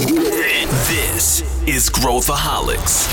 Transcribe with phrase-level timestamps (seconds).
[0.00, 3.06] This is Growthaholics.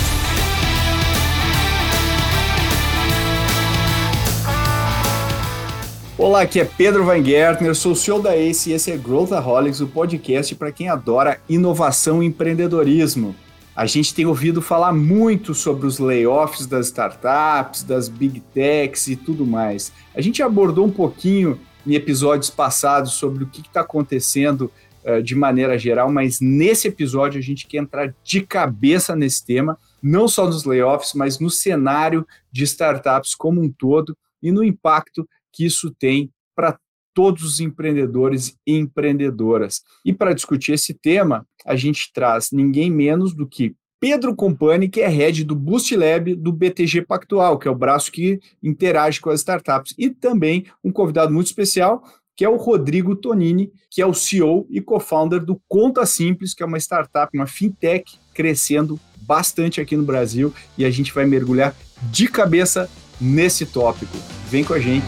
[6.18, 9.88] Olá, aqui é Pedro Weingärtner, sou o CEO da ACE e esse é Growthaholics, o
[9.88, 13.36] podcast para quem adora inovação e empreendedorismo.
[13.76, 19.18] A gente tem ouvido falar muito sobre os layoffs das startups, das big techs e
[19.18, 19.92] tudo mais.
[20.16, 24.72] A gente abordou um pouquinho em episódios passados sobre o que está acontecendo
[25.08, 29.77] uh, de maneira geral, mas nesse episódio a gente quer entrar de cabeça nesse tema,
[30.02, 35.28] não só nos layoffs, mas no cenário de startups como um todo e no impacto
[35.52, 36.78] que isso tem para
[37.14, 39.81] todos os empreendedores e empreendedoras.
[40.05, 45.02] E para discutir esse tema, a gente traz ninguém menos do que Pedro Compani, que
[45.02, 49.31] é head do Boost Lab do BTG Pactual, que é o braço que interage com
[49.31, 52.03] as startups, e também um convidado muito especial,
[52.38, 56.62] que é o Rodrigo Tonini, que é o CEO e co-founder do Conta Simples, que
[56.62, 61.76] é uma startup, uma fintech crescendo bastante aqui no Brasil, e a gente vai mergulhar
[62.11, 62.88] de cabeça
[63.20, 64.16] nesse tópico.
[64.52, 65.08] Vem com a gente.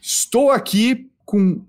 [0.00, 1.62] Estou aqui com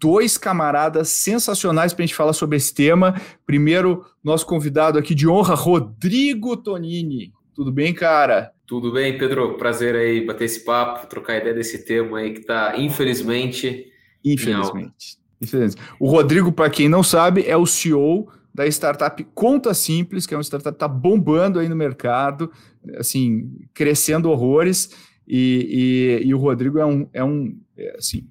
[0.00, 3.14] dois camaradas sensacionais para a gente falar sobre esse tema.
[3.46, 7.32] Primeiro, nosso convidado aqui de honra, Rodrigo Tonini.
[7.54, 8.50] Tudo bem, cara?
[8.72, 9.58] Tudo bem, Pedro.
[9.58, 13.84] Prazer aí bater esse papo, trocar ideia desse tema aí que está, infelizmente.
[14.24, 15.18] Infelizmente.
[15.38, 15.76] Infelizmente.
[16.00, 20.38] O Rodrigo, para quem não sabe, é o CEO da startup Conta Simples, que é
[20.38, 22.50] uma startup que está bombando aí no mercado,
[22.96, 24.88] assim, crescendo horrores.
[25.28, 28.26] E, e, e o Rodrigo é um, é um é, assim,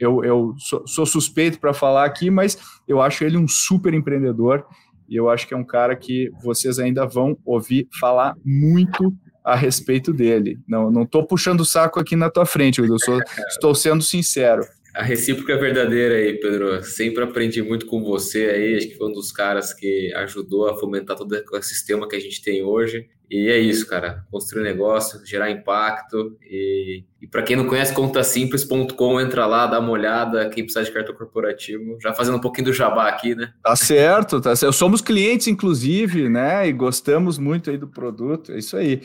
[0.00, 2.56] eu, eu sou, sou suspeito para falar aqui, mas
[2.88, 4.64] eu acho ele um super empreendedor
[5.06, 9.14] e eu acho que é um cara que vocês ainda vão ouvir falar muito
[9.44, 10.58] a respeito dele.
[10.66, 14.62] Não, não estou puxando o saco aqui na tua frente, eu sou, estou sendo sincero.
[14.94, 16.82] A recíproca é verdadeira aí, Pedro.
[16.84, 18.76] Sempre aprendi muito com você aí.
[18.76, 22.20] Acho que foi um dos caras que ajudou a fomentar todo o ecossistema que a
[22.20, 23.08] gente tem hoje.
[23.32, 24.26] E é isso, cara.
[24.30, 26.36] Construir negócio, gerar impacto.
[26.42, 30.50] E, e para quem não conhece, contasimples.com, entra lá, dá uma olhada.
[30.50, 31.96] Quem precisa de cartão corporativo.
[32.02, 33.54] Já fazendo um pouquinho do jabá aqui, né?
[33.62, 34.74] Tá certo, tá certo.
[34.74, 36.68] Somos clientes, inclusive, né?
[36.68, 38.52] E gostamos muito aí do produto.
[38.52, 39.00] É isso aí.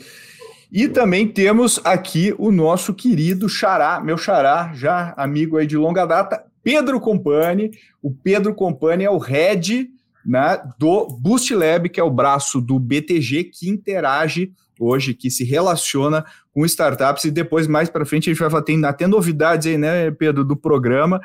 [0.70, 6.04] E também temos aqui o nosso querido Xará, meu Xará, já amigo aí de longa
[6.04, 7.70] data, Pedro Compani.
[8.02, 9.88] O Pedro Compani é o head
[10.24, 15.44] né, do Boost Lab, que é o braço do BTG que interage hoje, que se
[15.44, 19.76] relaciona com startups, e depois, mais para frente, a gente vai tem até novidades aí,
[19.76, 21.20] né, Pedro, do programa,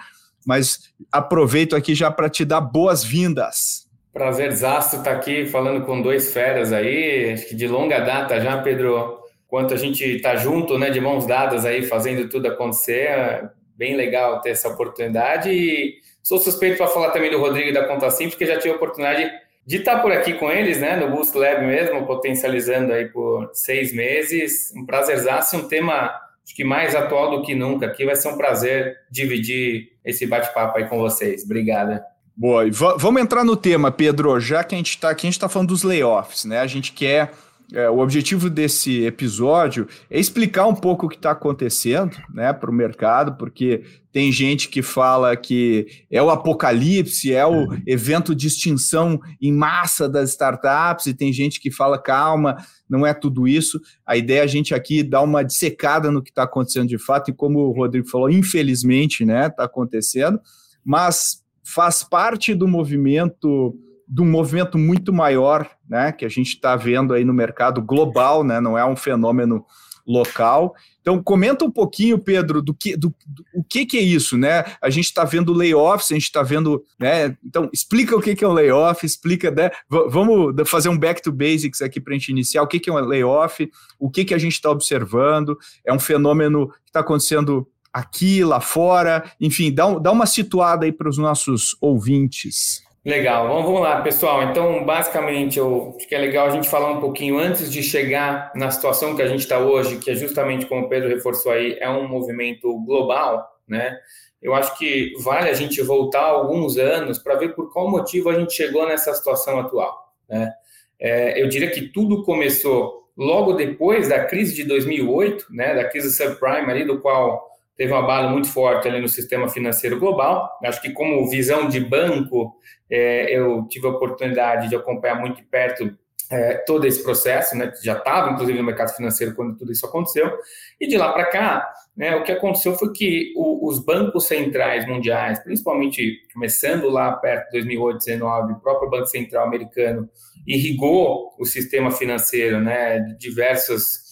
[0.45, 3.87] mas aproveito aqui já para te dar boas-vindas.
[4.11, 8.61] Prazerzaço estar tá aqui falando com dois feras aí, acho que de longa data já,
[8.61, 13.95] Pedro, quanto a gente está junto, né, de mãos dadas aí, fazendo tudo acontecer, bem
[13.95, 15.49] legal ter essa oportunidade.
[15.49, 18.73] E Sou suspeito para falar também do Rodrigo e da Conta Simples, porque já tive
[18.73, 19.29] a oportunidade
[19.65, 23.93] de estar por aqui com eles, né, no Boost Lab mesmo, potencializando aí por seis
[23.93, 24.71] meses.
[24.73, 26.13] Um prazerzaço, um tema
[26.45, 27.87] acho que mais atual do que nunca.
[27.87, 31.43] Aqui vai ser um prazer dividir esse bate-papo aí com vocês.
[31.43, 32.05] Obrigada.
[32.35, 34.39] Boa, e vamos entrar no tema, Pedro.
[34.39, 36.59] Já que a gente está aqui, a gente está falando dos layoffs, né?
[36.59, 37.31] A gente quer
[37.73, 42.69] é, o objetivo desse episódio é explicar um pouco o que está acontecendo né, para
[42.69, 48.45] o mercado, porque tem gente que fala que é o apocalipse, é o evento de
[48.45, 52.57] extinção em massa das startups, e tem gente que fala, calma,
[52.87, 53.81] não é tudo isso.
[54.05, 57.31] A ideia é a gente aqui dar uma dissecada no que está acontecendo de fato,
[57.31, 60.39] e como o Rodrigo falou, infelizmente, né, está acontecendo,
[60.85, 63.75] mas faz parte do movimento
[64.07, 68.43] de um movimento muito maior, né, que a gente está vendo aí no mercado global,
[68.43, 69.65] né, não é um fenômeno
[70.05, 70.75] local.
[71.01, 74.63] Então, comenta um pouquinho, Pedro, do que, do, do o que, que é isso, né?
[74.81, 77.37] A gente está vendo layoffs, a gente está vendo, né?
[77.43, 79.71] Então, explica o que, que é um layoff, explica, né?
[79.89, 82.63] vamos fazer um back to basics aqui para a gente iniciar.
[82.63, 83.69] O que, que é um layoff?
[83.99, 85.57] O que, que a gente está observando?
[85.85, 89.23] É um fenômeno que está acontecendo aqui, lá fora?
[89.39, 92.82] Enfim, dá, dá uma situada aí para os nossos ouvintes.
[93.05, 94.43] Legal, vamos, vamos lá, pessoal.
[94.43, 98.53] Então, basicamente, eu acho que é legal a gente falar um pouquinho antes de chegar
[98.55, 101.77] na situação que a gente está hoje, que é justamente como o Pedro reforçou aí,
[101.81, 103.99] é um movimento global, né?
[104.41, 108.39] Eu acho que vale a gente voltar alguns anos para ver por qual motivo a
[108.39, 110.53] gente chegou nessa situação atual, né?
[110.97, 115.75] É, eu diria que tudo começou logo depois da crise de 2008, né?
[115.75, 119.99] Da crise subprime ali, do qual teve um abalo muito forte ali no sistema financeiro
[119.99, 120.59] global.
[120.63, 122.55] Acho que como visão de banco,
[122.89, 125.97] é, eu tive a oportunidade de acompanhar muito de perto
[126.31, 127.71] é, todo esse processo, né?
[127.83, 130.31] Já estava, inclusive, no mercado financeiro quando tudo isso aconteceu.
[130.79, 135.39] E de lá para cá, né, o que aconteceu foi que os bancos centrais mundiais,
[135.43, 140.09] principalmente começando lá perto de 2008, 2019, o próprio Banco Central americano
[140.47, 144.03] irrigou o sistema financeiro né, de diversas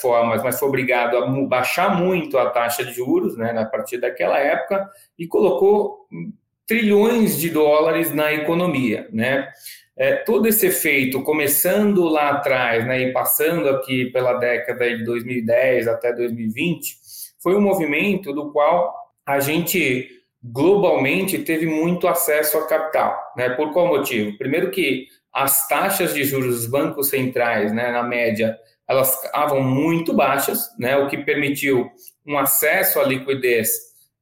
[0.00, 4.38] formas, mas foi obrigado a baixar muito a taxa de juros né, a partir daquela
[4.38, 4.88] época
[5.18, 6.06] e colocou
[6.66, 9.08] trilhões de dólares na economia.
[9.12, 9.48] Né?
[9.96, 15.88] É, todo esse efeito, começando lá atrás né, e passando aqui pela década de 2010
[15.88, 16.96] até 2020,
[17.42, 18.94] foi um movimento do qual
[19.26, 20.08] a gente
[20.42, 23.18] globalmente teve muito acesso a capital.
[23.36, 23.50] Né?
[23.50, 24.36] Por qual motivo?
[24.38, 28.56] Primeiro que as taxas de juros dos bancos centrais, né, na média,
[28.90, 31.88] elas estavam muito baixas, né, o que permitiu
[32.26, 33.70] um acesso à liquidez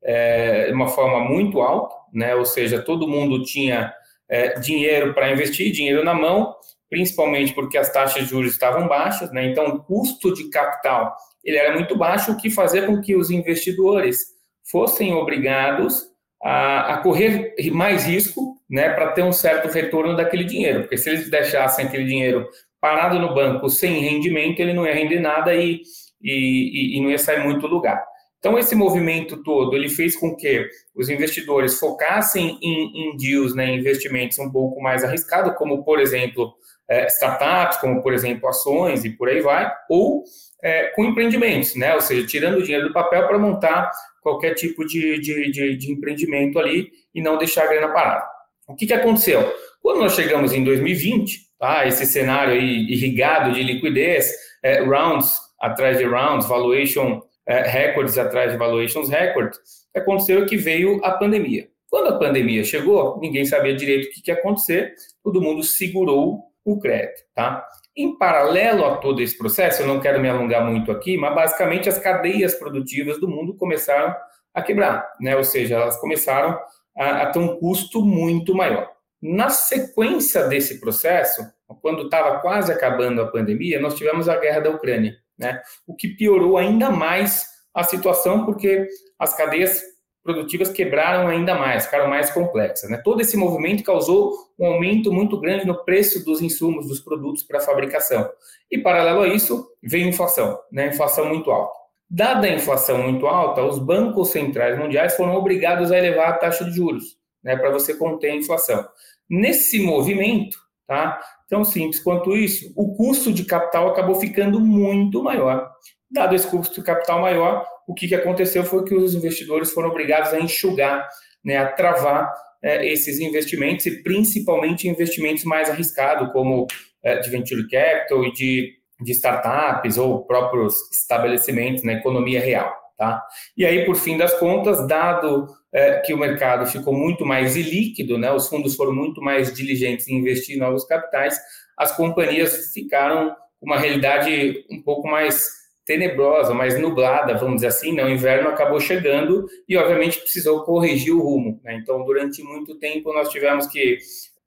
[0.04, 3.90] é, de uma forma muito alta, né, ou seja, todo mundo tinha
[4.28, 6.54] é, dinheiro para investir, dinheiro na mão,
[6.90, 11.56] principalmente porque as taxas de juros estavam baixas, né, então o custo de capital ele
[11.56, 14.26] era muito baixo, o que fazia com que os investidores
[14.70, 16.02] fossem obrigados
[16.42, 21.08] a, a correr mais risco né, para ter um certo retorno daquele dinheiro, porque se
[21.08, 22.46] eles deixassem aquele dinheiro
[22.80, 25.82] parado no banco sem rendimento, ele não ia render nada e,
[26.22, 28.04] e, e não ia sair muito lugar.
[28.38, 33.74] Então, esse movimento todo, ele fez com que os investidores focassem em, em deals, né,
[33.74, 36.54] investimentos um pouco mais arriscados, como, por exemplo,
[36.88, 40.22] é, startups, como, por exemplo, ações e por aí vai, ou
[40.62, 43.90] é, com empreendimentos, né, ou seja, tirando o dinheiro do papel para montar
[44.22, 48.24] qualquer tipo de, de, de, de, empreendimento ali e não deixar a grana parada.
[48.68, 49.52] O que, que aconteceu?
[49.82, 54.32] Quando nós chegamos em 2020, tá, esse cenário irrigado de liquidez,
[54.62, 59.58] é, rounds atrás de rounds, valuation é, records atrás de valuations records,
[59.96, 61.68] aconteceu que veio a pandemia.
[61.90, 64.94] Quando a pandemia chegou, ninguém sabia direito o que, que ia acontecer,
[65.24, 67.66] todo mundo segurou o crédito, tá?
[67.96, 71.88] Em paralelo a todo esse processo, eu não quero me alongar muito aqui, mas basicamente
[71.88, 74.14] as cadeias produtivas do mundo começaram
[74.54, 75.34] a quebrar, né?
[75.34, 76.58] Ou seja, elas começaram
[76.96, 78.90] a, a ter um custo muito maior.
[79.20, 81.42] Na sequência desse processo,
[81.82, 85.60] quando estava quase acabando a pandemia, nós tivemos a guerra da Ucrânia, né?
[85.86, 88.88] O que piorou ainda mais a situação, porque
[89.18, 89.82] as cadeias
[90.22, 92.90] produtivas quebraram ainda mais, ficaram mais complexas.
[92.90, 93.00] Né?
[93.02, 97.60] Todo esse movimento causou um aumento muito grande no preço dos insumos, dos produtos para
[97.60, 98.28] fabricação.
[98.70, 100.88] E, paralelo a isso, veio a inflação, né?
[100.88, 101.72] inflação muito alta.
[102.10, 106.64] Dada a inflação muito alta, os bancos centrais mundiais foram obrigados a elevar a taxa
[106.64, 107.17] de juros,
[107.48, 108.86] né, para você conter a inflação.
[109.28, 111.18] Nesse movimento, tá,
[111.48, 115.70] tão simples quanto isso, o custo de capital acabou ficando muito maior.
[116.10, 119.88] Dado esse custo de capital maior, o que, que aconteceu foi que os investidores foram
[119.88, 121.08] obrigados a enxugar,
[121.42, 122.30] né, a travar
[122.62, 126.66] é, esses investimentos e principalmente investimentos mais arriscados, como
[127.02, 132.76] é, de venture capital e de, de startups ou próprios estabelecimentos na economia real.
[132.98, 133.24] Tá?
[133.56, 138.16] E aí, por fim das contas, dado é, que o mercado ficou muito mais ilíquido,
[138.16, 141.38] né, os fundos foram muito mais diligentes em investir em novos capitais,
[141.76, 147.92] as companhias ficaram com uma realidade um pouco mais tenebrosa, mais nublada, vamos dizer assim,
[147.92, 148.04] né?
[148.04, 151.58] o inverno acabou chegando e, obviamente, precisou corrigir o rumo.
[151.64, 151.76] Né?
[151.76, 153.96] Então, durante muito tempo, nós tivemos que,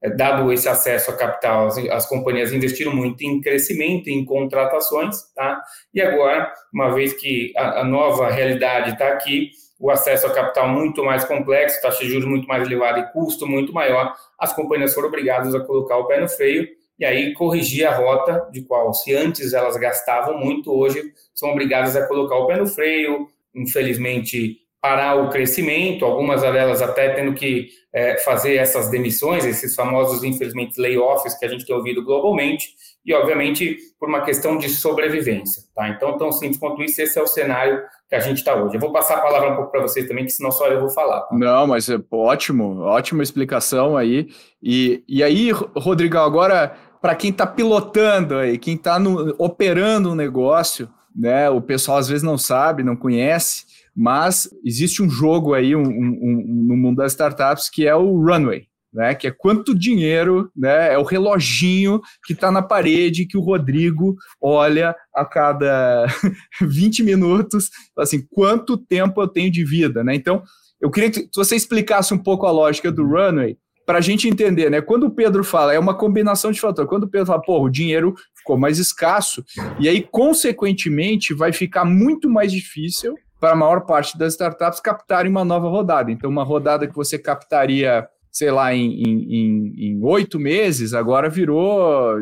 [0.04, 5.18] eh, dado esse acesso a capital, as, as companhias investiram muito em crescimento, em contratações,
[5.34, 5.60] tá?
[5.92, 9.50] e agora, uma vez que a, a nova realidade está aqui,
[9.82, 13.48] o acesso a capital muito mais complexo, taxa de juros muito mais elevada e custo
[13.48, 16.68] muito maior, as companhias foram obrigadas a colocar o pé no freio
[17.00, 21.96] e aí corrigir a rota de qual, se antes elas gastavam muito, hoje são obrigadas
[21.96, 27.70] a colocar o pé no freio, infelizmente parar o crescimento, algumas delas até tendo que
[27.94, 32.70] é, fazer essas demissões, esses famosos, infelizmente, layoffs que a gente tem ouvido globalmente,
[33.06, 35.64] e obviamente por uma questão de sobrevivência.
[35.76, 35.90] Tá?
[35.90, 38.76] Então, tão simples quanto isso, esse é o cenário que a gente está hoje.
[38.76, 40.90] Eu vou passar a palavra um pouco para vocês também, que senão só eu vou
[40.90, 41.22] falar.
[41.22, 41.34] Tá?
[41.34, 44.28] Não, mas é ótimo, ótima explicação aí.
[44.62, 48.98] E, e aí, Rodrigão, agora para quem está pilotando aí, quem está
[49.38, 51.50] operando um negócio, né?
[51.50, 53.64] O pessoal às vezes não sabe, não conhece,
[53.96, 58.22] mas existe um jogo aí um, um, um, no mundo das startups que é o
[58.22, 58.68] runway.
[58.94, 63.42] Né, que é quanto dinheiro, né, é o reloginho que está na parede que o
[63.42, 66.08] Rodrigo olha a cada
[66.62, 70.14] 20 minutos, assim, quanto tempo eu tenho de vida, né?
[70.14, 70.44] Então,
[70.82, 73.56] eu queria que você explicasse um pouco a lógica do runway
[73.86, 74.82] para a gente entender, né?
[74.82, 76.90] Quando o Pedro fala, é uma combinação de fatores.
[76.90, 79.44] Quando o Pedro fala, pô, o dinheiro ficou mais escasso,
[79.80, 85.30] e aí, consequentemente, vai ficar muito mais difícil para a maior parte das startups captarem
[85.32, 86.12] uma nova rodada.
[86.12, 92.16] Então, uma rodada que você captaria sei lá, em oito meses, agora virou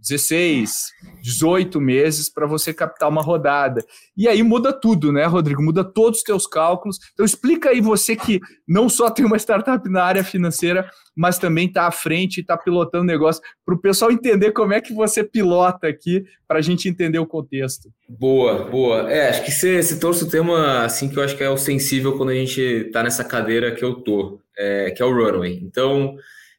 [0.00, 3.84] 16, eh, 18 meses para você captar uma rodada.
[4.16, 5.62] E aí muda tudo, né, Rodrigo?
[5.62, 6.98] Muda todos os teus cálculos.
[7.12, 11.66] Então explica aí você que não só tem uma startup na área financeira, mas também
[11.66, 15.22] está à frente e está pilotando negócio, para o pessoal entender como é que você
[15.22, 17.90] pilota aqui, para a gente entender o contexto.
[18.08, 19.10] Boa, boa.
[19.10, 21.56] É, acho que você, você trouxe o tema assim que eu acho que é o
[21.56, 25.60] sensível quando a gente está nessa cadeira que eu tô é, que é o runway.
[25.62, 26.16] Então,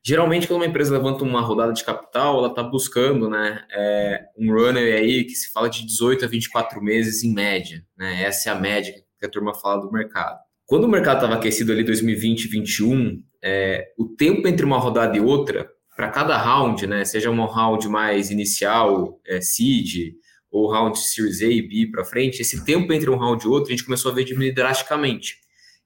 [0.08, 4.54] geralmente, quando uma empresa levanta uma rodada de capital, ela está buscando né, é, um
[4.54, 7.84] runway aí que se fala de 18 a 24 meses em média.
[7.98, 8.24] Né?
[8.24, 10.40] Essa é a média que a turma fala do mercado.
[10.66, 15.18] Quando o mercado estava aquecido ali 2020 e 2021, é, o tempo entre uma rodada
[15.18, 20.14] e outra, para cada round, né, seja um round mais inicial, é, seed,
[20.50, 23.68] ou round Series A e B para frente, esse tempo entre um round e outro
[23.68, 25.36] a gente começou a ver diminuir drasticamente.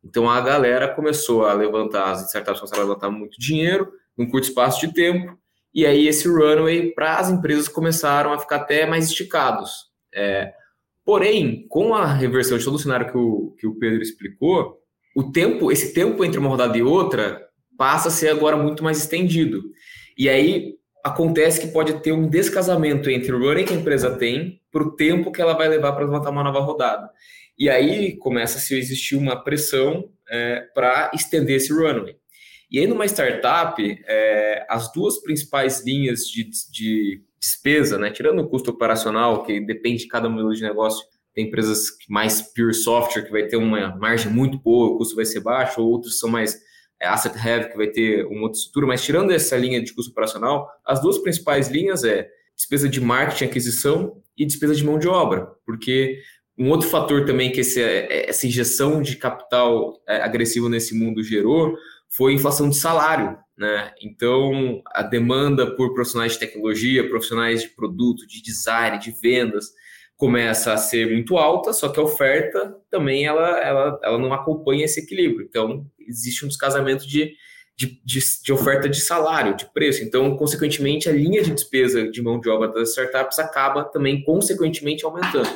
[0.04, 4.48] Então a galera começou a levantar, as startups começaram a levantar muito dinheiro num curto
[4.48, 5.38] espaço de tempo,
[5.74, 9.72] e aí esse runway para as empresas começaram a ficar até mais esticados.
[10.13, 10.51] É,
[11.06, 14.77] porém, com a reversão de todo o cenário que o, que o Pedro explicou,
[15.15, 17.41] o tempo, esse tempo entre uma rodada e outra
[17.77, 19.62] passa a ser agora muito mais estendido.
[20.18, 24.62] E aí acontece que pode ter um descasamento entre o runway que a empresa tem
[24.72, 27.10] para o tempo que ela vai levar para levantar uma nova rodada.
[27.58, 32.15] E aí começa a existir uma pressão é, para estender esse runway.
[32.72, 38.48] E aí, numa startup, é, as duas principais linhas de, de despesa, né, tirando o
[38.48, 43.32] custo operacional, que depende de cada modelo de negócio, tem empresas mais pure software, que
[43.32, 46.58] vai ter uma margem muito boa, o custo vai ser baixo, ou outros são mais
[47.01, 50.12] é, asset heavy, que vai ter uma outra estrutura, mas tirando essa linha de custo
[50.12, 55.10] operacional, as duas principais linhas é despesa de marketing, aquisição e despesa de mão de
[55.10, 56.20] obra, porque
[56.58, 61.22] um outro fator também que esse, é, essa injeção de capital é, agressivo nesse mundo
[61.22, 61.75] gerou
[62.12, 63.38] foi inflação de salário.
[63.58, 63.94] Né?
[64.01, 69.70] Então, a demanda por profissionais de tecnologia, profissionais de produto, de design, de vendas,
[70.18, 74.86] começa a ser muito alta, só que a oferta também ela, ela, ela não acompanha
[74.86, 75.48] esse equilíbrio.
[75.50, 77.34] Então, existe um descasamento de,
[77.75, 80.03] de, de, de, oferta de salário, de preço.
[80.03, 85.03] Então, consequentemente, a linha de despesa de mão de obra das startups acaba também, consequentemente,
[85.06, 85.50] aumentando.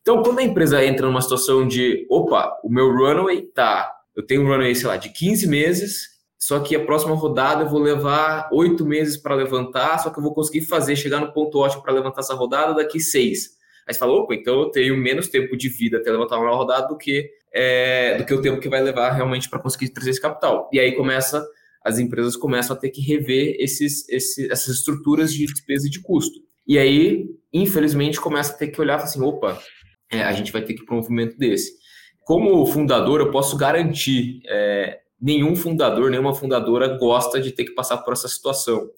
[0.00, 4.42] Então, quando a empresa entra numa situação de, opa, o meu runway tá, eu tenho
[4.42, 8.48] um runway, sei lá, de 15 meses, só que a próxima rodada eu vou levar
[8.52, 11.92] oito meses para levantar, só que eu vou conseguir fazer, chegar no ponto ótimo para
[11.92, 13.54] levantar essa rodada daqui seis.
[13.86, 16.88] Aí você fala, opa, então eu tenho menos tempo de vida até levantar uma rodada
[16.88, 20.20] do que, é, do que o tempo que vai levar realmente para conseguir trazer esse
[20.20, 20.68] capital.
[20.72, 21.46] E aí começa,
[21.82, 26.40] as empresas começam a ter que rever esses, essas estruturas de despesa e de custo.
[26.66, 29.58] E aí, infelizmente, começa a ter que olhar assim, opa,
[30.10, 31.72] é, a gente vai ter que ir para um movimento desse.
[32.24, 37.98] Como fundador, eu posso garantir, é, nenhum fundador, nenhuma fundadora gosta de ter que passar
[37.98, 38.88] por essa situação.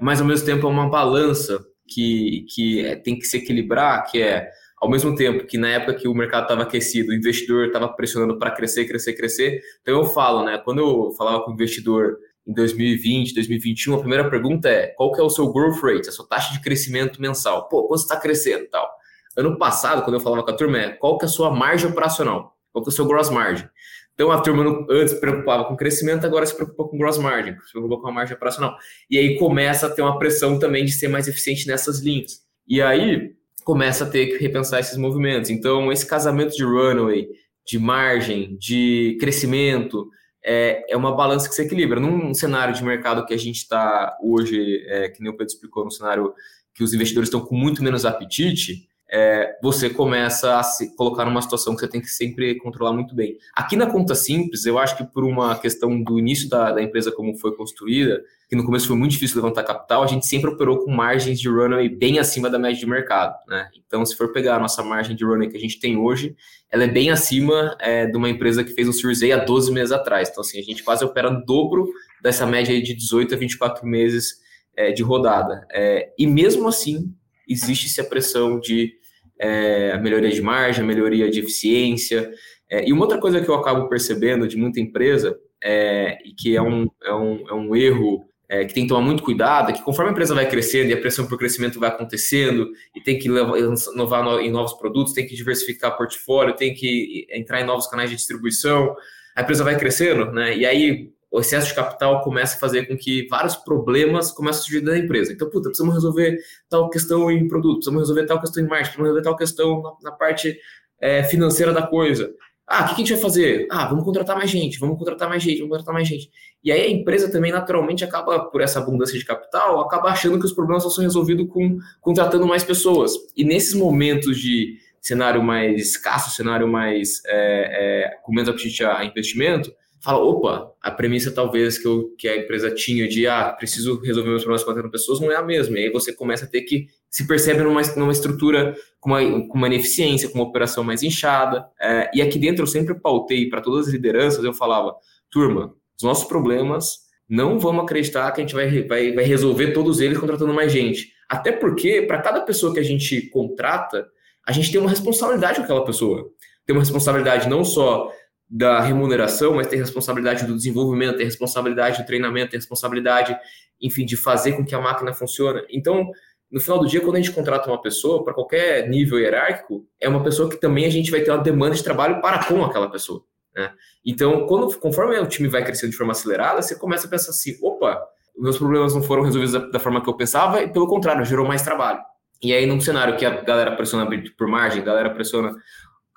[0.00, 4.20] Mas, ao mesmo tempo, é uma balança que, que é, tem que se equilibrar, que
[4.20, 4.48] é,
[4.80, 8.38] ao mesmo tempo que na época que o mercado estava aquecido, o investidor estava pressionando
[8.38, 9.60] para crescer, crescer, crescer.
[9.82, 12.16] Então, eu falo, né, quando eu falava com o investidor
[12.46, 16.12] em 2020, 2021, a primeira pergunta é, qual que é o seu growth rate, a
[16.12, 17.68] sua taxa de crescimento mensal?
[17.68, 18.88] Pô, quanto está crescendo tal?
[19.36, 21.90] Ano passado, quando eu falava com a turma, é qual que é a sua margem
[21.90, 22.53] operacional?
[22.74, 23.68] Qual que é o seu gross margin?
[24.14, 27.70] Então a turma antes se preocupava com crescimento, agora se preocupa com gross margin, se
[27.70, 28.76] preocupa com a margem operacional.
[29.08, 32.42] E aí começa a ter uma pressão também de ser mais eficiente nessas linhas.
[32.66, 35.50] E aí começa a ter que repensar esses movimentos.
[35.50, 37.28] Então esse casamento de runway,
[37.64, 40.10] de margem, de crescimento,
[40.44, 42.00] é, é uma balança que se equilibra.
[42.00, 45.84] Num cenário de mercado que a gente está hoje, é, que nem o Pedro explicou,
[45.84, 46.34] num cenário
[46.74, 51.42] que os investidores estão com muito menos apetite, é, você começa a se colocar numa
[51.42, 53.36] situação que você tem que sempre controlar muito bem.
[53.54, 57.12] Aqui na conta simples, eu acho que por uma questão do início da, da empresa
[57.12, 60.84] como foi construída, que no começo foi muito difícil levantar capital, a gente sempre operou
[60.84, 63.34] com margens de runway bem acima da média de mercado.
[63.48, 63.68] Né?
[63.86, 66.34] Então, se for pegar a nossa margem de runway que a gente tem hoje,
[66.70, 69.72] ela é bem acima é, de uma empresa que fez um Series A há 12
[69.72, 70.28] meses atrás.
[70.28, 71.88] Então, assim, a gente quase opera dobro
[72.22, 74.42] dessa média de 18 a 24 meses
[74.76, 75.66] é, de rodada.
[75.70, 77.14] É, e mesmo assim,
[77.48, 78.94] existe-se a pressão de
[79.38, 82.30] é, melhoria de margem, melhoria de eficiência.
[82.70, 86.56] É, e uma outra coisa que eu acabo percebendo de muita empresa, é, e que
[86.56, 89.72] é um, é um, é um erro é, que tem que tomar muito cuidado, é
[89.72, 93.18] que conforme a empresa vai crescendo e a pressão por crescimento vai acontecendo, e tem
[93.18, 98.10] que inovar em novos produtos, tem que diversificar portfólio, tem que entrar em novos canais
[98.10, 98.94] de distribuição,
[99.34, 100.56] a empresa vai crescendo, né?
[100.56, 104.62] E aí o excesso de capital começa a fazer com que vários problemas comecem a
[104.62, 105.32] surgir da empresa.
[105.32, 106.38] Então, puta, precisamos resolver
[106.68, 110.10] tal questão em produto, precisamos resolver tal questão em marketing, precisamos resolver tal questão na,
[110.10, 110.56] na parte
[111.00, 112.32] é, financeira da coisa.
[112.64, 113.66] Ah, o que a gente vai fazer?
[113.68, 116.30] Ah, vamos contratar mais gente, vamos contratar mais gente, vamos contratar mais gente.
[116.62, 120.46] E aí a empresa também naturalmente acaba, por essa abundância de capital, acaba achando que
[120.46, 123.12] os problemas só são resolvidos com contratando mais pessoas.
[123.36, 129.04] E nesses momentos de cenário mais escasso, cenário mais é, é, com menos apetite a
[129.04, 133.98] investimento, fala, opa, a premissa talvez que, eu, que a empresa tinha de, ah, preciso
[134.02, 135.78] resolver meus problemas contratando pessoas, não é a mesma.
[135.78, 139.56] E aí você começa a ter que se percebe numa, numa estrutura com uma, com
[139.56, 141.66] uma ineficiência, com uma operação mais inchada.
[141.80, 144.94] É, e aqui dentro eu sempre pautei para todas as lideranças, eu falava,
[145.30, 150.02] turma, os nossos problemas, não vamos acreditar que a gente vai, vai, vai resolver todos
[150.02, 151.14] eles contratando mais gente.
[151.30, 154.06] Até porque, para cada pessoa que a gente contrata,
[154.46, 156.28] a gente tem uma responsabilidade com aquela pessoa.
[156.66, 158.10] Tem uma responsabilidade não só
[158.56, 163.36] da remuneração, mas tem responsabilidade do desenvolvimento, tem responsabilidade do treinamento, tem responsabilidade,
[163.82, 165.62] enfim, de fazer com que a máquina funcione.
[165.68, 166.08] Então,
[166.48, 170.08] no final do dia, quando a gente contrata uma pessoa, para qualquer nível hierárquico, é
[170.08, 172.88] uma pessoa que também a gente vai ter uma demanda de trabalho para com aquela
[172.88, 173.24] pessoa.
[173.56, 173.72] Né?
[174.06, 177.58] Então, quando, conforme o time vai crescendo de forma acelerada, você começa a pensar assim:
[177.60, 178.00] opa,
[178.38, 181.44] meus problemas não foram resolvidos da, da forma que eu pensava, e pelo contrário, gerou
[181.44, 181.98] mais trabalho.
[182.40, 184.08] E aí, num cenário que a galera pressiona
[184.38, 185.56] por margem, a galera pressiona.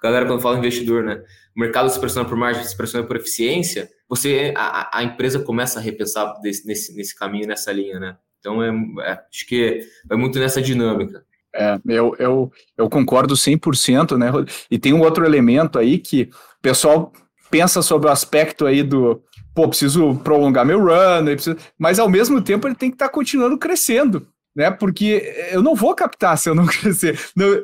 [0.01, 1.23] Galera, quando fala investidor, né?
[1.55, 5.79] O mercado se pressiona por margem, se pressiona por eficiência, você, a, a empresa começa
[5.79, 8.17] a repensar desse, nesse, nesse caminho, nessa linha, né?
[8.39, 8.69] Então, é,
[9.01, 11.25] é, acho que vai muito nessa dinâmica.
[11.53, 14.27] É, eu, eu, eu concordo 100%, né?
[14.69, 17.11] E tem um outro elemento aí que o pessoal
[17.49, 19.23] pensa sobre o aspecto aí do,
[19.55, 21.57] pô, preciso prolongar meu run, preciso...
[21.79, 24.27] mas ao mesmo tempo ele tem que estar tá continuando crescendo,
[24.57, 24.71] né?
[24.71, 27.17] Porque eu não vou captar se eu não crescer.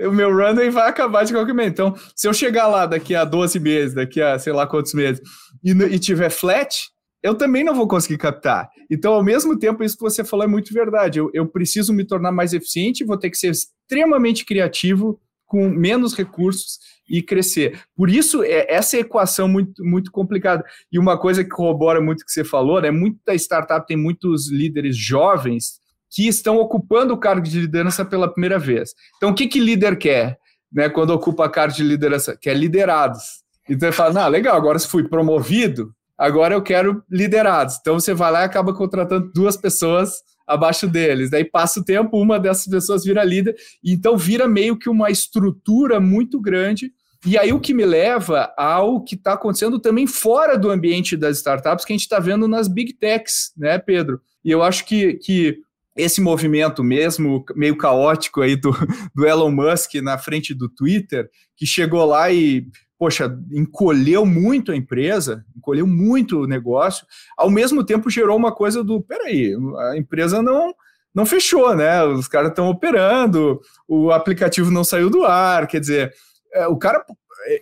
[0.08, 1.74] o meu runway vai acabar de qualquer momento.
[1.74, 5.20] Então, se eu chegar lá daqui a 12 meses, daqui a sei lá quantos meses,
[5.64, 6.92] e, e tiver flat,
[7.24, 8.70] eu também não vou conseguir captar.
[8.92, 11.18] Então, ao mesmo tempo, isso que você falou é muito verdade.
[11.18, 16.14] Eu, eu preciso me tornar mais eficiente, vou ter que ser extremamente criativo, com menos
[16.14, 16.78] recursos
[17.10, 17.80] e crescer.
[17.96, 20.64] Por isso, é essa equação muito, muito complicada.
[20.92, 22.92] E uma coisa que corrobora muito o que você falou, né?
[22.92, 25.82] Muita startup tem muitos líderes jovens
[26.14, 28.94] que estão ocupando o cargo de liderança pela primeira vez.
[29.18, 30.38] Então, o que, que líder quer?
[30.72, 33.44] Né, quando ocupa cargo de liderança, quer liderados.
[33.70, 37.78] Então ele fala: não, legal, agora se fui promovido, agora eu quero liderados.
[37.80, 41.30] Então você vai lá e acaba contratando duas pessoas abaixo deles.
[41.30, 46.00] Daí passa o tempo, uma dessas pessoas vira líder, então vira meio que uma estrutura
[46.00, 46.92] muito grande.
[47.26, 51.38] E aí o que me leva ao que está acontecendo também fora do ambiente das
[51.38, 54.20] startups que a gente está vendo nas big techs, né, Pedro?
[54.44, 55.60] E eu acho que, que
[55.96, 58.72] esse movimento mesmo, meio caótico aí do,
[59.14, 62.66] do Elon Musk na frente do Twitter, que chegou lá e
[62.98, 67.06] poxa, encolheu muito a empresa, encolheu muito o negócio,
[67.38, 69.54] ao mesmo tempo gerou uma coisa do, peraí,
[69.92, 70.74] a empresa não
[71.14, 72.04] não fechou, né?
[72.06, 76.12] Os caras estão operando, o aplicativo não saiu do ar, quer dizer,
[76.54, 77.06] é, o cara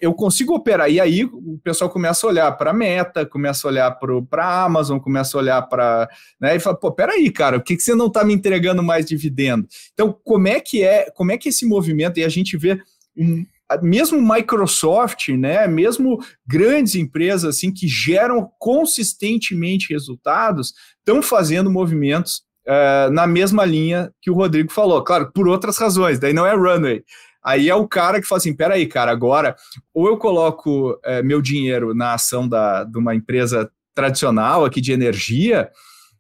[0.02, 0.90] eu consigo operar.
[0.90, 4.64] E aí o pessoal começa a olhar para a Meta, começa a olhar para a
[4.64, 6.10] Amazon, começa a olhar para.
[6.40, 9.06] Né, e fala, pô, peraí, cara, por que, que você não está me entregando mais
[9.06, 9.68] dividendo?
[9.94, 12.80] Então, como é que é, como é que esse movimento, e a gente vê
[13.18, 13.46] um,
[13.82, 23.12] mesmo Microsoft, né, mesmo grandes empresas assim que geram consistentemente resultados, estão fazendo movimentos uh,
[23.12, 25.04] na mesma linha que o Rodrigo falou.
[25.04, 27.04] Claro, por outras razões, daí não é runway.
[27.44, 29.56] Aí é o cara que fala assim: peraí, cara, agora
[29.94, 34.92] ou eu coloco uh, meu dinheiro na ação da, de uma empresa tradicional aqui de
[34.92, 35.70] energia,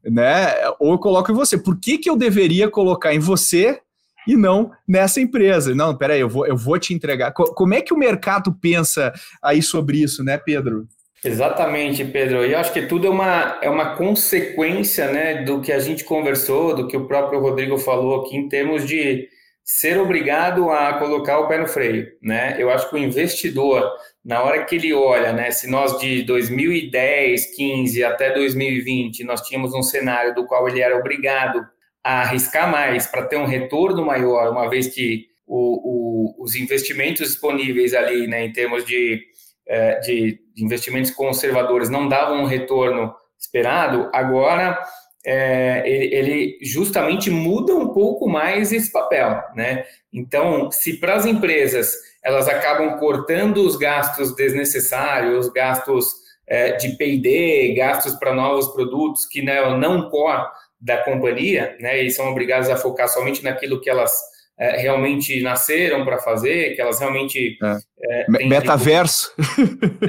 [0.04, 0.54] né?
[0.80, 1.58] Ou eu coloco em você.
[1.58, 3.80] Por que, que eu deveria colocar em você
[4.28, 5.74] e não nessa empresa.
[5.74, 7.32] Não, peraí, eu vou, eu vou te entregar.
[7.32, 10.88] Como é que o mercado pensa aí sobre isso, né, Pedro?
[11.24, 12.46] Exatamente, Pedro.
[12.46, 16.04] E eu acho que tudo é uma, é uma consequência né, do que a gente
[16.04, 19.28] conversou, do que o próprio Rodrigo falou aqui, em termos de
[19.72, 22.12] ser obrigado a colocar o pé no freio.
[22.22, 22.56] Né?
[22.60, 23.90] Eu acho que o investidor,
[24.24, 29.74] na hora que ele olha, né, se nós de 2010, 15 até 2020, nós tínhamos
[29.74, 31.66] um cenário do qual ele era obrigado
[32.04, 37.30] a arriscar mais para ter um retorno maior, uma vez que o, o, os investimentos
[37.30, 39.22] disponíveis ali, né, em termos de,
[39.68, 44.78] é, de, investimentos conservadores, não davam um retorno esperado, agora
[45.26, 49.86] é, ele, ele, justamente muda um pouco mais esse papel, né?
[50.12, 56.96] Então, se para as empresas elas acabam cortando os gastos desnecessários, os gastos é, de
[56.98, 60.48] P&D, gastos para novos produtos que né, não core
[60.80, 64.12] da companhia, né, e são obrigadas a focar somente naquilo que elas
[64.60, 67.58] é, realmente nasceram para fazer, que elas realmente...
[67.64, 67.78] É.
[68.04, 69.32] É, Metaverso.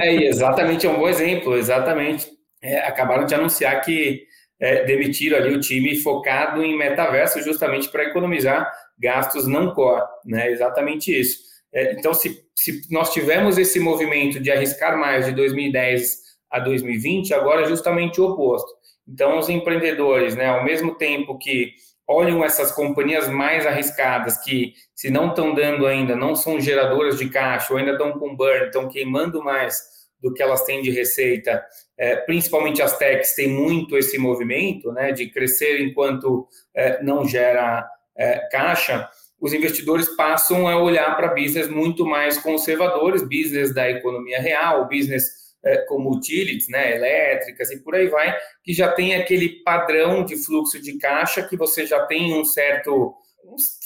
[0.01, 2.27] É, exatamente, é um bom exemplo, exatamente.
[2.61, 4.23] É, acabaram de anunciar que
[4.63, 10.49] é, demitiram ali o time focado em metaverso justamente para economizar gastos não core, né,
[10.49, 11.37] exatamente isso.
[11.73, 16.17] É, então, se, se nós tivemos esse movimento de arriscar mais de 2010
[16.49, 18.71] a 2020, agora é justamente o oposto.
[19.05, 21.73] Então, os empreendedores, né, ao mesmo tempo que
[22.07, 27.29] olham essas companhias mais arriscadas, que se não estão dando ainda, não são geradoras de
[27.29, 29.81] caixa, ou ainda estão com burn, estão queimando mais
[30.21, 31.61] do que elas têm de receita,
[31.97, 37.87] é, principalmente as techs têm muito esse movimento, né, de crescer enquanto é, não gera
[38.17, 44.39] é, caixa, os investidores passam a olhar para business muito mais conservadores, business da economia
[44.39, 49.61] real, business é, como utilities, né, elétricas e por aí vai, que já tem aquele
[49.63, 53.15] padrão de fluxo de caixa que você já tem um certo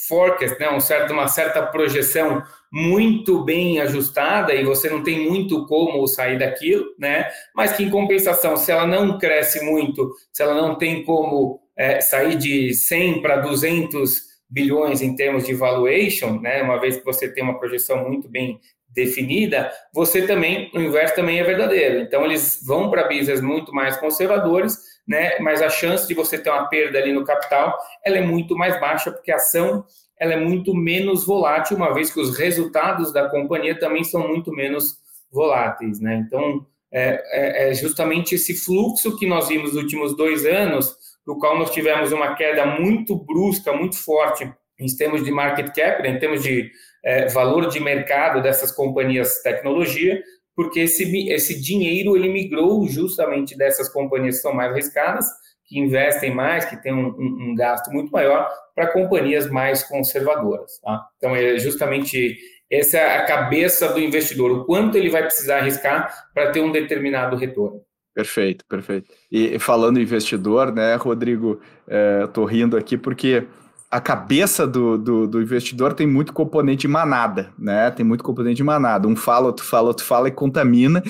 [0.08, 2.42] forecast, né, um certo, uma certa projeção
[2.72, 7.30] muito bem ajustada e você não tem muito como sair daquilo, né?
[7.56, 12.02] Mas que em compensação, se ela não cresce muito, se ela não tem como é,
[12.02, 17.32] sair de 100 para 200 bilhões em termos de valuation, né, uma vez que você
[17.32, 22.00] tem uma projeção muito bem definida, você também, o inverso também é verdadeiro.
[22.00, 26.50] Então, eles vão para business muito mais conservadores, né, mas a chance de você ter
[26.50, 29.86] uma perda ali no capital, ela é muito mais baixa, porque a ação
[30.20, 34.52] ela é muito menos volátil, uma vez que os resultados da companhia também são muito
[34.52, 34.98] menos
[35.32, 36.24] voláteis, né?
[36.26, 40.96] Então, é, é, é justamente esse fluxo que nós vimos nos últimos dois anos,
[41.26, 46.02] no qual nós tivemos uma queda muito brusca, muito forte em termos de market cap,
[46.02, 46.72] né, em termos de
[47.04, 50.22] é, valor de mercado dessas companhias de tecnologia,
[50.56, 55.26] porque esse, esse dinheiro ele migrou justamente dessas companhias que são mais arriscadas,
[55.66, 60.80] que investem mais, que têm um, um, um gasto muito maior, para companhias mais conservadoras.
[60.82, 61.06] Tá?
[61.18, 62.38] Então, é justamente
[62.70, 66.72] essa é a cabeça do investidor, o quanto ele vai precisar arriscar para ter um
[66.72, 67.82] determinado retorno.
[68.14, 69.14] Perfeito, perfeito.
[69.32, 73.46] E falando investidor, né, Rodrigo, é, eu tô rindo aqui porque
[73.90, 77.90] a cabeça do, do, do, investidor tem muito componente de manada, né?
[77.90, 79.08] Tem muito componente de manada.
[79.08, 81.02] Um fala, outro fala, outro fala e contamina.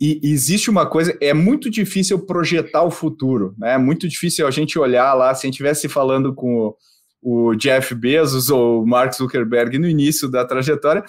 [0.00, 3.74] E, existe uma coisa, é muito difícil projetar o futuro, né?
[3.74, 6.74] É muito difícil a gente olhar lá, se a gente estivesse falando com
[7.22, 11.04] o, o Jeff Bezos ou o Mark Zuckerberg no início da trajetória,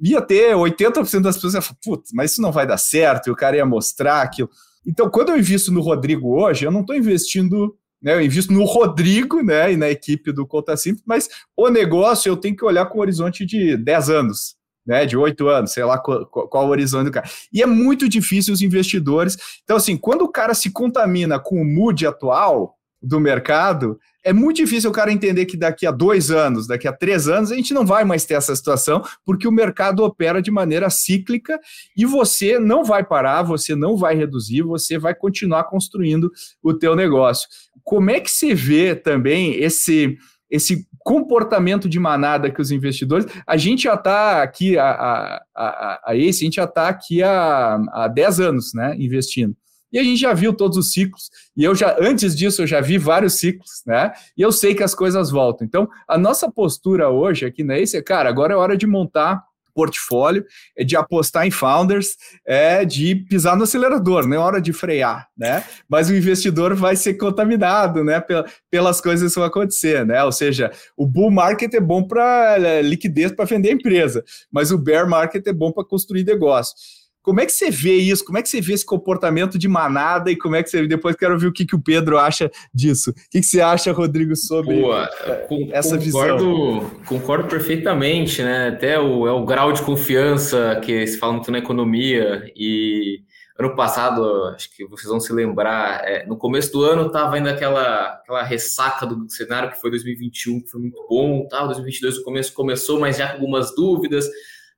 [0.00, 3.36] ia ter 80% das pessoas ia putz, mas isso não vai dar certo, e o
[3.36, 4.48] cara ia mostrar aquilo.
[4.86, 8.14] Então, quando eu invisto no Rodrigo hoje, eu não estou investindo, né?
[8.14, 9.72] Eu invisto no Rodrigo, né?
[9.72, 13.00] E na equipe do Conta Simples, mas o negócio eu tenho que olhar com um
[13.00, 15.06] horizonte de 10 anos, né?
[15.06, 17.28] De 8 anos, sei lá qual, qual o horizonte do cara.
[17.52, 19.36] E é muito difícil os investidores.
[19.62, 24.58] Então, assim, quando o cara se contamina com o mood atual do mercado, é muito
[24.58, 27.74] difícil o cara entender que daqui a dois anos, daqui a três anos, a gente
[27.74, 31.58] não vai mais ter essa situação, porque o mercado opera de maneira cíclica
[31.96, 36.30] e você não vai parar, você não vai reduzir, você vai continuar construindo
[36.62, 37.48] o teu negócio.
[37.84, 40.16] Como é que você vê também esse
[40.50, 43.26] esse comportamento de manada que os investidores.
[43.46, 47.22] A gente já está aqui, a, a, a, a esse, a gente já está aqui
[47.22, 49.56] há, há 10 anos né, investindo.
[49.90, 52.80] E a gente já viu todos os ciclos, e eu já, antes disso, eu já
[52.80, 54.10] vi vários ciclos, né?
[54.34, 55.66] E eu sei que as coisas voltam.
[55.66, 59.42] Então, a nossa postura hoje aqui na Ace é, cara, agora é hora de montar
[59.74, 60.44] portfólio,
[60.76, 65.28] é de apostar em founders, é de pisar no acelerador, não é hora de frear,
[65.36, 65.64] né?
[65.88, 68.22] Mas o investidor vai ser contaminado, né?
[68.70, 70.22] Pelas coisas que vão acontecer, né?
[70.24, 74.70] Ou seja, o bull market é bom para é, liquidez para vender a empresa, mas
[74.70, 76.74] o bear market é bom para construir negócio.
[77.22, 78.24] Como é que você vê isso?
[78.24, 81.14] Como é que você vê esse comportamento de manada e como é que você depois
[81.14, 83.10] quero ouvir o que, que o Pedro acha disso?
[83.10, 85.08] O que, que você acha, Rodrigo, sobre Boa,
[85.48, 86.90] com, essa concordo, visão?
[87.06, 88.68] Concordo perfeitamente, né?
[88.68, 93.20] Até o, é o grau de confiança que se fala muito na economia e
[93.58, 97.50] ano passado, acho que vocês vão se lembrar, é, no começo do ano estava ainda
[97.50, 102.24] aquela, aquela ressaca do cenário que foi 2021, que foi muito bom, tal, 2022 o
[102.24, 104.26] começo começou, mas já com algumas dúvidas,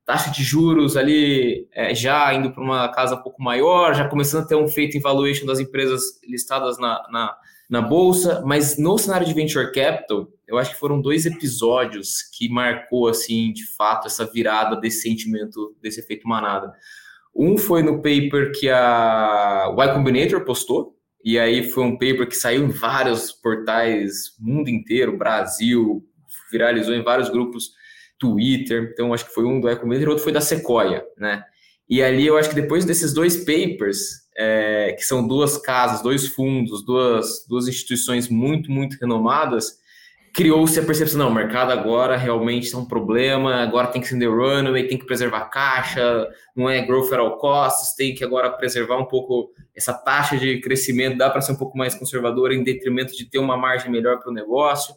[0.05, 4.45] taxa de juros ali é, já indo para uma casa um pouco maior, já começando
[4.45, 7.37] a ter um feito em valuation das empresas listadas na, na,
[7.71, 12.49] na, bolsa, mas no cenário de venture capital, eu acho que foram dois episódios que
[12.51, 16.73] marcou assim, de fato, essa virada desse sentimento, desse efeito manada.
[17.35, 22.37] Um foi no paper que a Y Combinator postou, e aí foi um paper que
[22.37, 26.07] saiu em vários portais, mundo inteiro, Brasil,
[26.53, 27.71] viralizou em vários grupos
[28.19, 31.45] Twitter, então acho que foi um do Ecometer, outro foi da Sequoia, né?
[31.89, 36.27] E ali eu acho que depois desses dois papers, é, que são duas casas, dois
[36.29, 39.79] fundos, duas, duas instituições muito, muito renomadas,
[40.35, 44.29] criou-se a percepção, não, o mercado agora realmente é um problema, agora tem que acender
[44.29, 48.51] o runway, tem que preservar caixa, não é growth at all costs, tem que agora
[48.51, 52.65] preservar um pouco essa taxa de crescimento, dá para ser um pouco mais conservadora em
[52.65, 54.97] detrimento de ter uma margem melhor para o negócio.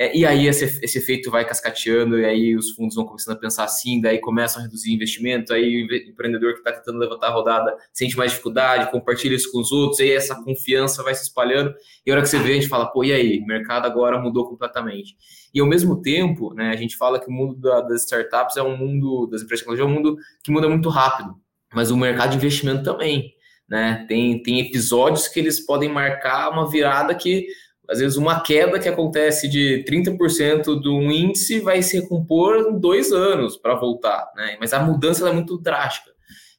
[0.00, 3.40] É, e aí esse, esse, efeito vai cascateando, e aí os fundos vão começando a
[3.40, 7.30] pensar assim, daí começam a reduzir investimento, aí o empreendedor que está tentando levantar a
[7.30, 11.74] rodada sente mais dificuldade, compartilha isso com os outros, aí essa confiança vai se espalhando,
[12.06, 13.40] e a hora que você vê, a gente fala, pô, e aí?
[13.40, 15.16] O mercado agora mudou completamente.
[15.52, 18.62] E ao mesmo tempo, né, a gente fala que o mundo da, das startups é
[18.62, 21.34] um mundo, das empresas de tecnologia, é um mundo que muda muito rápido,
[21.74, 23.34] mas o mercado de investimento também.
[23.68, 24.06] Né?
[24.08, 27.48] Tem, tem episódios que eles podem marcar uma virada que
[27.88, 32.78] às vezes uma queda que acontece de 30% de um índice vai se recompor em
[32.78, 34.56] dois anos para voltar, né?
[34.60, 36.10] Mas a mudança é muito drástica.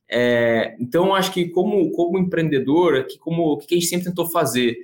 [0.09, 4.27] É, então, acho que como, como empreendedor, que como, o que a gente sempre tentou
[4.27, 4.75] fazer?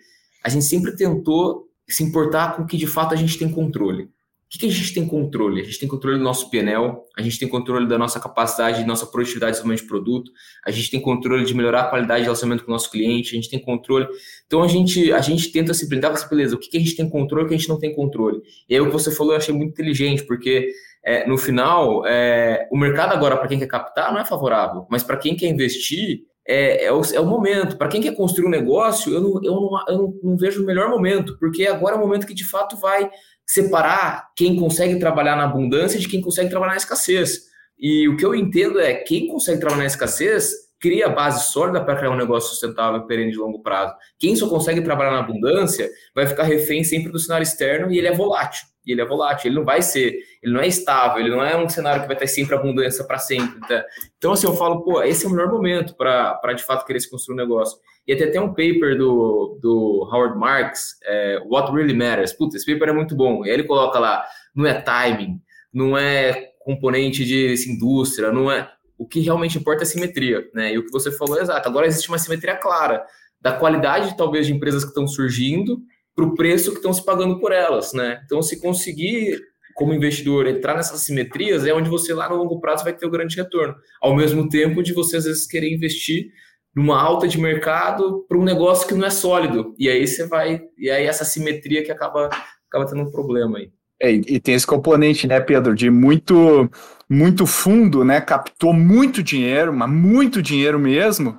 [0.43, 4.10] A gente sempre tentou se importar com o que de fato a gente tem controle.
[4.56, 5.60] Que, que, a gente tem controle?
[5.60, 8.86] A gente tem controle do nosso PNL, a gente tem controle da nossa capacidade, de
[8.86, 10.32] nossa produtividade de de produto,
[10.65, 13.36] a gente tem controle de melhorar a qualidade de relacionamento com o nosso cliente, a
[13.36, 14.08] gente tem controle.
[14.48, 16.56] Então a gente, a gente tenta se brindar com essa beleza.
[16.56, 18.41] O que, que a gente tem controle e o que a gente não tem controle?
[18.70, 20.70] E aí o que você falou eu achei muito inteligente, porque
[21.04, 25.04] é, no final, é, o mercado agora, para quem quer captar, não é favorável, mas
[25.04, 27.76] para quem quer investir, é, é, o, é o momento.
[27.76, 30.65] Para quem quer construir um negócio, eu, não, eu, não, eu não, não vejo o
[30.65, 33.10] melhor momento, porque agora é o momento que de fato vai
[33.45, 37.45] separar quem consegue trabalhar na abundância de quem consegue trabalhar na escassez.
[37.77, 41.95] E o que eu entendo é quem consegue trabalhar na escassez cria base sólida para
[41.95, 43.95] criar um negócio sustentável perene de longo prazo.
[44.19, 48.08] Quem só consegue trabalhar na abundância vai ficar refém sempre do cenário externo e ele
[48.08, 48.67] é volátil.
[48.86, 51.58] E ele é volátil, ele não vai ser, ele não é estável, ele não é
[51.58, 53.60] um cenário que vai ter sempre abundância para sempre.
[53.67, 53.84] Tá?
[54.17, 57.10] Então, assim, eu falo, pô, esse é o melhor momento para de fato querer se
[57.10, 57.79] construir um negócio.
[58.08, 62.34] E até tem um paper do, do Howard Marks, é, What Really Matters.
[62.34, 63.46] Putz, esse paper é muito bom.
[63.46, 64.24] E ele coloca lá,
[64.56, 65.41] não é timing,
[65.74, 68.70] não é componente de assim, indústria, não é.
[68.98, 70.74] O que realmente importa é simetria, né?
[70.74, 71.68] E o que você falou é exato.
[71.68, 73.04] Agora existe uma simetria clara
[73.41, 75.80] da qualidade, talvez, de empresas que estão surgindo
[76.15, 78.22] para o preço que estão se pagando por elas, né?
[78.26, 79.41] Então, se conseguir
[79.76, 83.10] como investidor entrar nessas simetrias, é onde você lá no longo prazo vai ter o
[83.10, 83.76] grande retorno.
[84.02, 86.32] Ao mesmo tempo de você às vezes querer investir
[86.75, 89.73] numa alta de mercado para um negócio que não é sólido.
[89.79, 92.29] E aí você vai, e aí essa simetria que acaba,
[92.69, 93.71] acaba tendo um problema aí.
[94.01, 96.69] É, e tem esse componente, né, Pedro, de muito,
[97.09, 101.38] muito fundo, né, captou muito dinheiro, mas muito dinheiro mesmo,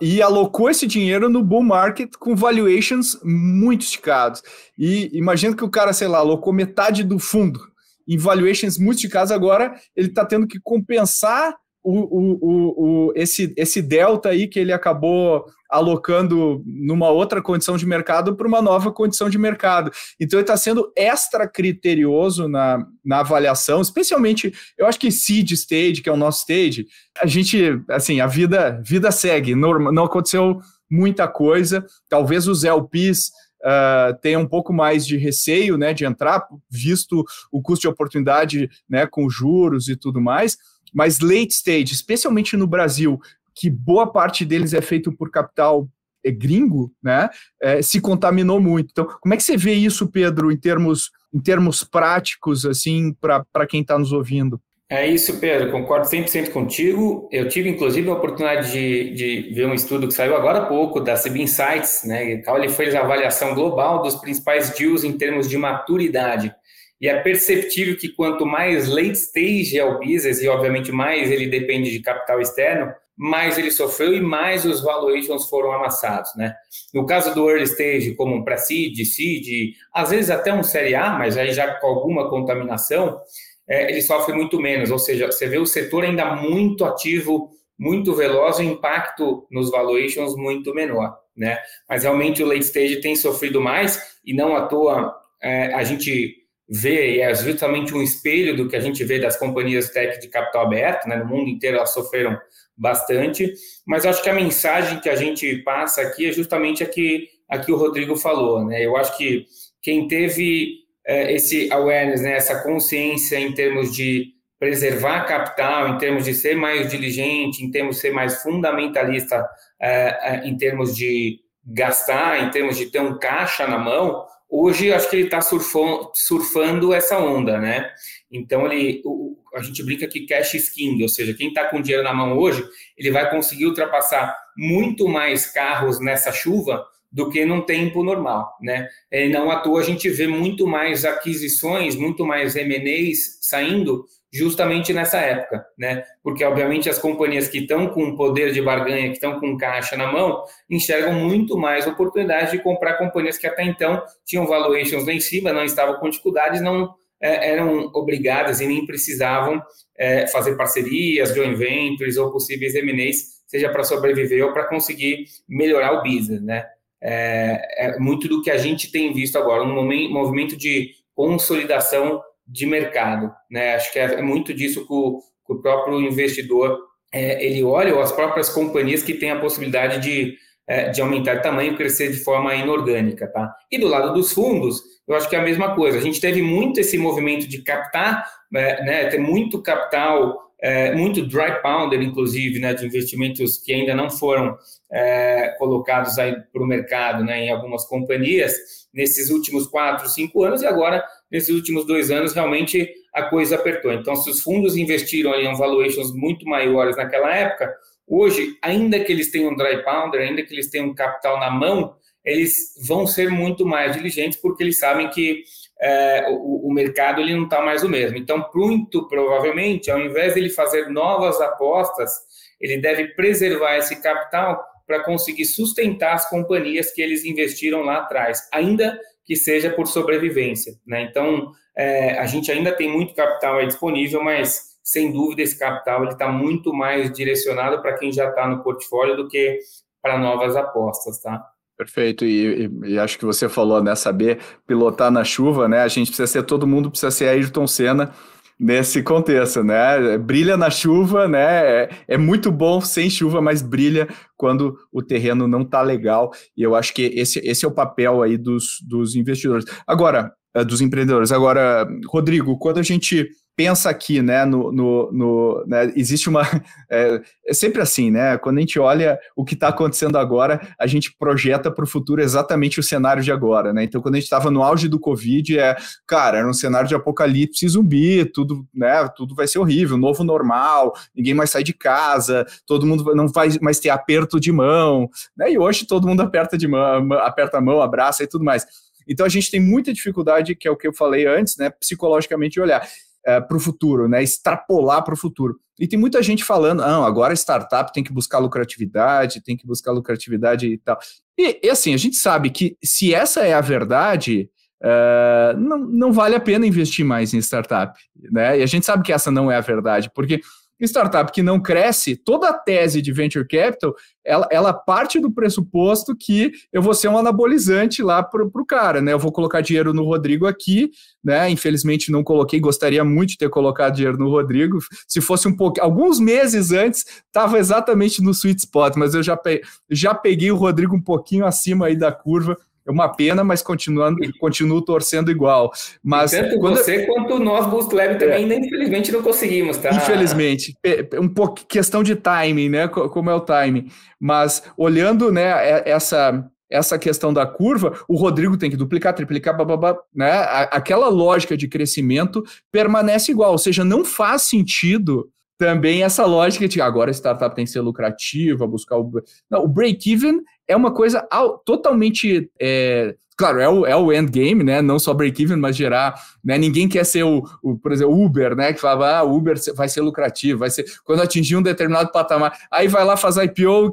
[0.00, 4.42] e alocou esse dinheiro no bull market com valuations muito esticados.
[4.76, 7.60] E imagina que o cara, sei lá, alocou metade do fundo
[8.08, 13.82] em valuations muito esticados, agora ele está tendo que compensar o, o, o, esse, esse
[13.82, 19.30] delta aí que ele acabou alocando numa outra condição de mercado para uma nova condição
[19.30, 19.90] de mercado.
[20.20, 26.02] Então ele está sendo extra criterioso na, na avaliação, especialmente, eu acho que seed stage,
[26.02, 26.86] que é o nosso stage,
[27.20, 33.30] a gente, assim, a vida, vida segue, não, não aconteceu muita coisa, talvez os LPs
[33.62, 38.68] uh, tenha um pouco mais de receio né, de entrar, visto o custo de oportunidade
[38.88, 40.58] né, com juros e tudo mais,
[40.92, 43.20] mas late stage, especialmente no Brasil,
[43.54, 45.88] que boa parte deles é feito por capital
[46.24, 47.28] é, gringo, né,
[47.60, 48.90] é, se contaminou muito.
[48.90, 53.66] Então, como é que você vê isso, Pedro, em termos, em termos práticos, assim, para
[53.66, 54.60] quem está nos ouvindo?
[54.92, 57.26] É isso, Pedro, concordo 100% contigo.
[57.32, 61.00] Eu tive, inclusive, a oportunidade de, de, ver um estudo que saiu agora há pouco,
[61.00, 62.42] da CB Insights, né?
[62.46, 66.54] Ele fez a avaliação global dos principais deals em termos de maturidade.
[67.02, 71.48] E é perceptível que quanto mais late stage é o business, e obviamente mais ele
[71.48, 76.54] depende de capital externo, mais ele sofreu e mais os valuations foram amassados, né?
[76.94, 81.10] No caso do early stage, como um pre-seed, seed, às vezes até um série A,
[81.10, 83.20] mas aí já com alguma contaminação,
[83.68, 88.14] é, ele sofre muito menos, ou seja, você vê o setor ainda muito ativo, muito
[88.14, 91.58] veloz, o impacto nos valuations muito menor, né?
[91.88, 95.12] Mas realmente o late stage tem sofrido mais e não à toa
[95.42, 96.41] é, a gente
[96.72, 100.28] vê, e é justamente um espelho do que a gente vê das companhias tech de
[100.28, 101.16] capital aberto, né?
[101.16, 102.38] No mundo inteiro elas sofreram
[102.74, 103.52] bastante,
[103.86, 107.58] mas acho que a mensagem que a gente passa aqui é justamente a que, a
[107.58, 108.84] que o Rodrigo falou, né?
[108.84, 109.44] Eu acho que
[109.82, 116.24] quem teve é, esse awareness, né, essa consciência em termos de preservar capital, em termos
[116.24, 119.44] de ser mais diligente, em termos de ser mais fundamentalista,
[119.80, 124.92] é, é, em termos de gastar, em termos de ter um caixa na mão, hoje
[124.92, 127.90] acho que ele está surfando, essa onda, né?
[128.30, 131.80] Então ele, o, a gente brinca que cash is king, ou seja, quem está com
[131.80, 132.62] dinheiro na mão hoje,
[132.98, 138.88] ele vai conseguir ultrapassar muito mais carros nessa chuva do que num tempo normal, né?
[139.10, 144.92] E não à toa a gente vê muito mais aquisições, muito mais M&As saindo justamente
[144.92, 146.04] nessa época, né?
[146.22, 150.10] Porque, obviamente, as companhias que estão com poder de barganha, que estão com caixa na
[150.10, 155.20] mão, enxergam muito mais oportunidade de comprar companhias que até então tinham valuations lá em
[155.20, 159.62] cima, não estavam com dificuldades, não é, eram obrigadas e nem precisavam
[159.98, 165.92] é, fazer parcerias, joint ventures ou possíveis M&As, seja para sobreviver ou para conseguir melhorar
[165.92, 166.64] o business, né?
[167.04, 172.66] É, é, muito do que a gente tem visto agora, um movimento de consolidação de
[172.66, 173.32] mercado.
[173.50, 173.74] Né?
[173.74, 176.78] Acho que é, é muito disso que o, que o próprio investidor
[177.12, 181.36] é, ele olha, ou as próprias companhias que têm a possibilidade de, é, de aumentar
[181.36, 183.26] de tamanho, crescer de forma inorgânica.
[183.26, 183.54] Tá?
[183.70, 185.98] E do lado dos fundos, eu acho que é a mesma coisa.
[185.98, 191.26] A gente teve muito esse movimento de captar, é, né, ter muito capital é, muito
[191.26, 194.56] dry powder, inclusive, né, de investimentos que ainda não foram
[194.92, 198.54] é, colocados aí para o mercado, né, em algumas companhias,
[198.94, 203.90] nesses últimos quatro, cinco anos, e agora, nesses últimos dois anos, realmente a coisa apertou.
[203.92, 207.74] Então, se os fundos investiram em valuations muito maiores naquela época,
[208.06, 212.74] hoje, ainda que eles tenham dry powder, ainda que eles tenham capital na mão, eles
[212.86, 215.42] vão ser muito mais diligentes porque eles sabem que
[215.80, 218.16] é, o, o, mercado ele não está mais o mesmo.
[218.16, 222.12] Então, muito provavelmente, ao invés de ele fazer novas apostas,
[222.60, 228.48] ele deve preservar esse capital para conseguir sustentar as companhias que eles investiram lá atrás,
[228.52, 230.74] ainda que seja por sobrevivência.
[230.86, 231.02] Né?
[231.02, 236.28] Então, é, a gente ainda tem muito capital disponível, mas sem dúvida esse capital está
[236.28, 239.58] muito mais direcionado para quem já está no portfólio do que
[240.02, 241.44] para novas apostas, tá?
[241.78, 245.88] Perfeito, e, e, e, acho que você falou, né, saber pilotar na chuva, né, a
[245.88, 248.12] gente precisa ser, todo mundo precisa ser Ayrton Senna
[248.58, 254.08] nesse contexto, né, brilha na chuva, né, é, é muito bom sem chuva, mas brilha
[254.36, 258.22] quando o terreno não tá legal, e eu acho que esse, esse é o papel
[258.22, 259.64] aí dos, dos investidores.
[259.86, 261.32] Agora, eh, dos empreendedores.
[261.32, 266.42] Agora, Rodrigo, quando a gente pensa aqui, né, no, no, no né, existe uma,
[266.90, 270.86] é, é, sempre assim, né, quando a gente olha o que está acontecendo agora, a
[270.86, 274.24] gente projeta para o futuro exatamente o cenário de agora, né, então quando a gente
[274.24, 279.06] estava no auge do Covid, é, cara, era um cenário de apocalipse zumbi, tudo, né,
[279.14, 283.48] tudo vai ser horrível, novo normal, ninguém mais sai de casa, todo mundo não vai
[283.60, 287.60] mais ter aperto de mão, né, e hoje todo mundo aperta de mão, aperta a
[287.60, 288.66] mão, abraça e tudo mais.
[289.06, 292.54] Então a gente tem muita dificuldade, que é o que eu falei antes, né, psicologicamente
[292.54, 292.82] de olhar
[293.24, 294.22] é, para o futuro, né?
[294.22, 295.58] Extrapolar para o futuro.
[295.78, 299.92] E tem muita gente falando, não, agora startup tem que buscar lucratividade, tem que buscar
[299.92, 300.98] lucratividade e tal.
[301.38, 304.50] E, e assim, a gente sabe que se essa é a verdade,
[304.82, 307.98] uh, não, não vale a pena investir mais em startup,
[308.30, 308.58] né?
[308.58, 310.40] E a gente sabe que essa não é a verdade, porque
[310.86, 316.16] startup que não cresce, toda a tese de venture capital, ela, ela parte do pressuposto
[316.16, 319.12] que eu vou ser um anabolizante lá para o cara, né?
[319.12, 320.90] Eu vou colocar dinheiro no Rodrigo aqui,
[321.22, 321.50] né?
[321.50, 324.78] Infelizmente não coloquei, gostaria muito de ter colocado dinheiro no Rodrigo.
[325.08, 329.36] Se fosse um pouco, alguns meses antes, estava exatamente no sweet spot, mas eu já,
[329.36, 334.18] pe já peguei o Rodrigo um pouquinho acima aí da curva uma pena, mas continuando,
[334.38, 335.70] continuo torcendo igual.
[336.02, 336.76] Mas tanto quando...
[336.76, 338.58] você quanto nós, Boost Lab, também, é.
[338.58, 339.90] infelizmente, não conseguimos, tá?
[339.90, 340.74] Infelizmente.
[341.20, 342.88] Um pouco questão de timing, né?
[342.88, 343.88] Como é o timing.
[344.18, 349.96] Mas olhando né, essa, essa questão da curva, o Rodrigo tem que duplicar, triplicar, bababá,
[350.14, 350.30] né?
[350.70, 355.30] Aquela lógica de crescimento permanece igual, ou seja, não faz sentido
[355.62, 359.22] também essa lógica de agora a startup tem que ser lucrativa, buscar o.
[359.48, 361.26] Não, o break-even é uma coisa
[361.64, 362.50] totalmente.
[362.60, 364.80] É, claro, é o, é o endgame, né?
[364.82, 366.14] Não só break-even, mas gerar.
[366.44, 366.56] Né?
[366.58, 368.72] Ninguém quer ser o, o, por exemplo, Uber, né?
[368.72, 370.84] Que falava, ah, Uber vai ser lucrativo, vai ser.
[371.04, 373.92] Quando atingir um determinado patamar, aí vai lá, faz IPO,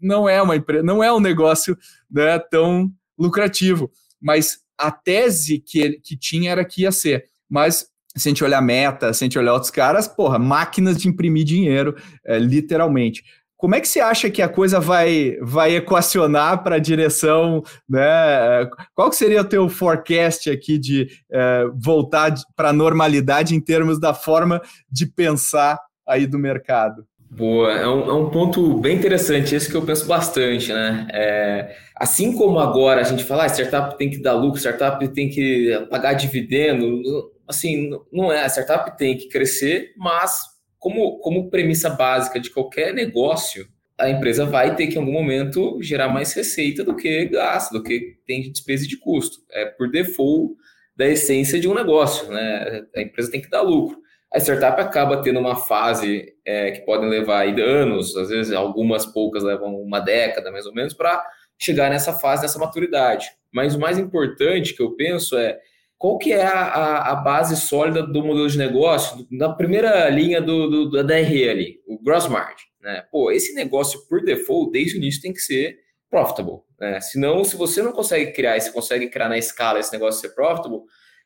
[0.00, 1.76] não é uma empresa, não é um negócio
[2.10, 3.90] né, tão lucrativo.
[4.20, 7.24] Mas a tese que, que tinha era que ia ser.
[7.48, 11.08] Mas se a gente olhar meta, se a gente olhar outros caras, porra, máquinas de
[11.08, 13.24] imprimir dinheiro, é, literalmente.
[13.58, 18.70] Como é que você acha que a coisa vai, vai equacionar para a direção, né?
[18.94, 24.14] Qual seria o teu forecast aqui de é, voltar para a normalidade em termos da
[24.14, 27.04] forma de pensar aí do mercado?
[27.30, 31.08] Boa, é um, é um ponto bem interessante, esse que eu penso bastante, né?
[31.12, 35.28] É, assim como agora a gente fala, ah, startup tem que dar lucro, startup tem
[35.28, 37.02] que pagar dividendo,
[37.46, 40.42] assim, não é, startup tem que crescer, mas
[40.78, 43.66] como, como premissa básica de qualquer negócio,
[43.98, 47.82] a empresa vai ter que em algum momento gerar mais receita do que gasto, do
[47.82, 49.38] que tem de despesa de custo.
[49.50, 50.54] É por default
[50.96, 52.84] da essência de um negócio, né?
[52.94, 53.98] A empresa tem que dar lucro.
[54.32, 59.06] A startup acaba tendo uma fase é, que podem levar aí anos, às vezes algumas
[59.06, 61.24] poucas levam uma década mais ou menos, para
[61.58, 63.26] chegar nessa fase, nessa maturidade.
[63.52, 65.58] Mas o mais importante que eu penso é
[65.98, 70.70] qual que é a, a, base sólida do modelo de negócio na primeira linha do,
[70.70, 72.66] do, da DRE ali, o gross margin.
[72.80, 73.04] Né?
[73.10, 75.76] Pô, esse negócio, por default, desde o início tem que ser
[76.08, 76.60] profitable.
[76.80, 77.00] Né?
[77.00, 80.34] Senão, se você não consegue criar, e você consegue criar na escala esse negócio ser
[80.36, 80.82] profitable,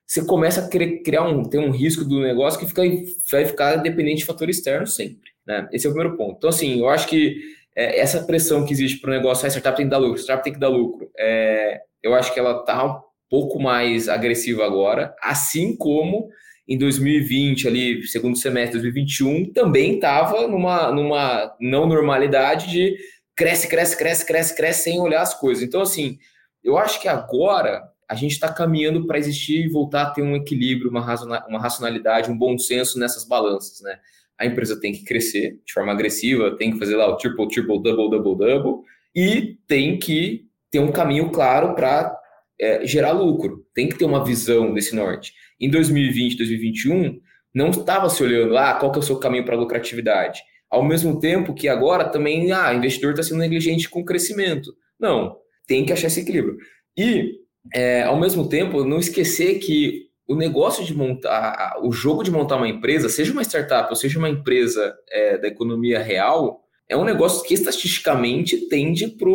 [0.07, 2.83] você começa a criar um, ter um risco do negócio que fica,
[3.31, 5.31] vai ficar dependente de fator externo sempre.
[5.47, 5.69] Né?
[5.71, 6.37] Esse é o primeiro ponto.
[6.39, 7.41] Então, assim, eu acho que
[7.77, 10.23] é, essa pressão que existe para o negócio, a startup tem que dar lucro, a
[10.23, 13.03] startup tem que dar lucro, é, eu acho que ela está
[13.33, 16.29] pouco mais agressiva agora, assim como
[16.69, 22.95] em 2020, ali, segundo semestre de 2021, também estava numa, numa não normalidade de
[23.35, 25.65] cresce, cresce, cresce, cresce, cresce sem olhar as coisas.
[25.65, 26.19] Então, assim,
[26.63, 30.37] eu acho que agora a gente está caminhando para existir e voltar a ter um
[30.37, 31.01] equilíbrio, uma,
[31.49, 33.99] uma racionalidade, um bom senso nessas balanças, né?
[34.39, 37.83] A empresa tem que crescer de forma agressiva, tem que fazer lá o triple, triple,
[37.83, 38.83] double, double, double,
[39.15, 42.21] e tem que ter um caminho claro para
[42.63, 45.35] é, gerar lucro, tem que ter uma visão desse norte.
[45.61, 47.19] Em 2020, 2021,
[47.53, 50.41] não estava se olhando, ah, qual que é o seu caminho para lucratividade?
[50.71, 54.73] Ao mesmo tempo que agora também, ah, investidor está sendo negligente com o crescimento.
[54.99, 55.37] Não,
[55.67, 56.57] tem que achar esse equilíbrio.
[56.97, 57.33] E,
[57.75, 62.57] é, ao mesmo tempo, não esquecer que o negócio de montar, o jogo de montar
[62.57, 67.05] uma empresa, seja uma startup ou seja uma empresa é, da economia real, é um
[67.05, 69.29] negócio que estatisticamente tende para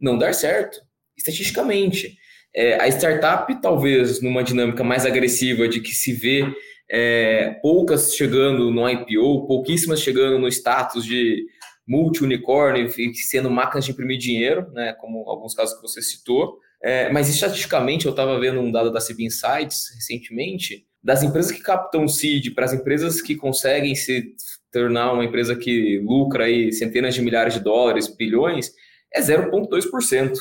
[0.00, 0.78] não dar certo.
[1.16, 2.18] Estatisticamente.
[2.54, 6.46] É, a startup, talvez numa dinâmica mais agressiva de que se vê
[6.90, 11.46] é, poucas chegando no IPO, pouquíssimas chegando no status de
[11.86, 16.58] multi-unicórnio, sendo máquinas de imprimir dinheiro, né, como alguns casos que você citou.
[16.82, 21.62] É, mas estatisticamente, eu estava vendo um dado da CB Insights recentemente, das empresas que
[21.62, 24.34] captam seed para as empresas que conseguem se
[24.70, 28.72] tornar uma empresa que lucra aí centenas de milhares de dólares, bilhões,
[29.12, 30.32] é 0,2%.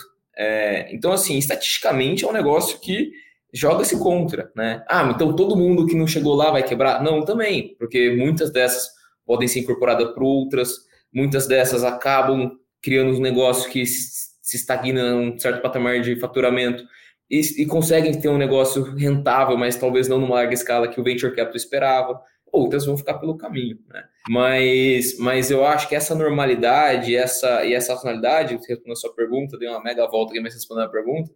[0.44, 3.12] É, então, assim, estatisticamente é um negócio que
[3.54, 4.84] joga-se contra, né?
[4.90, 7.04] Ah, então todo mundo que não chegou lá vai quebrar?
[7.04, 8.90] Não, também, porque muitas dessas
[9.24, 10.78] podem ser incorporadas por outras,
[11.14, 16.84] muitas dessas acabam criando um negócio que se estagna um certo patamar de faturamento
[17.30, 21.04] e, e, conseguem ter um negócio rentável, mas talvez não numa larga escala que o
[21.04, 22.20] venture capital esperava.
[22.52, 24.04] Outras vão ficar pelo caminho, né?
[24.30, 29.58] Mas, mas eu acho que essa normalidade essa, e essa racionalidade, respondendo a sua pergunta,
[29.58, 31.32] dei uma mega volta aqui, mas respondendo a pergunta,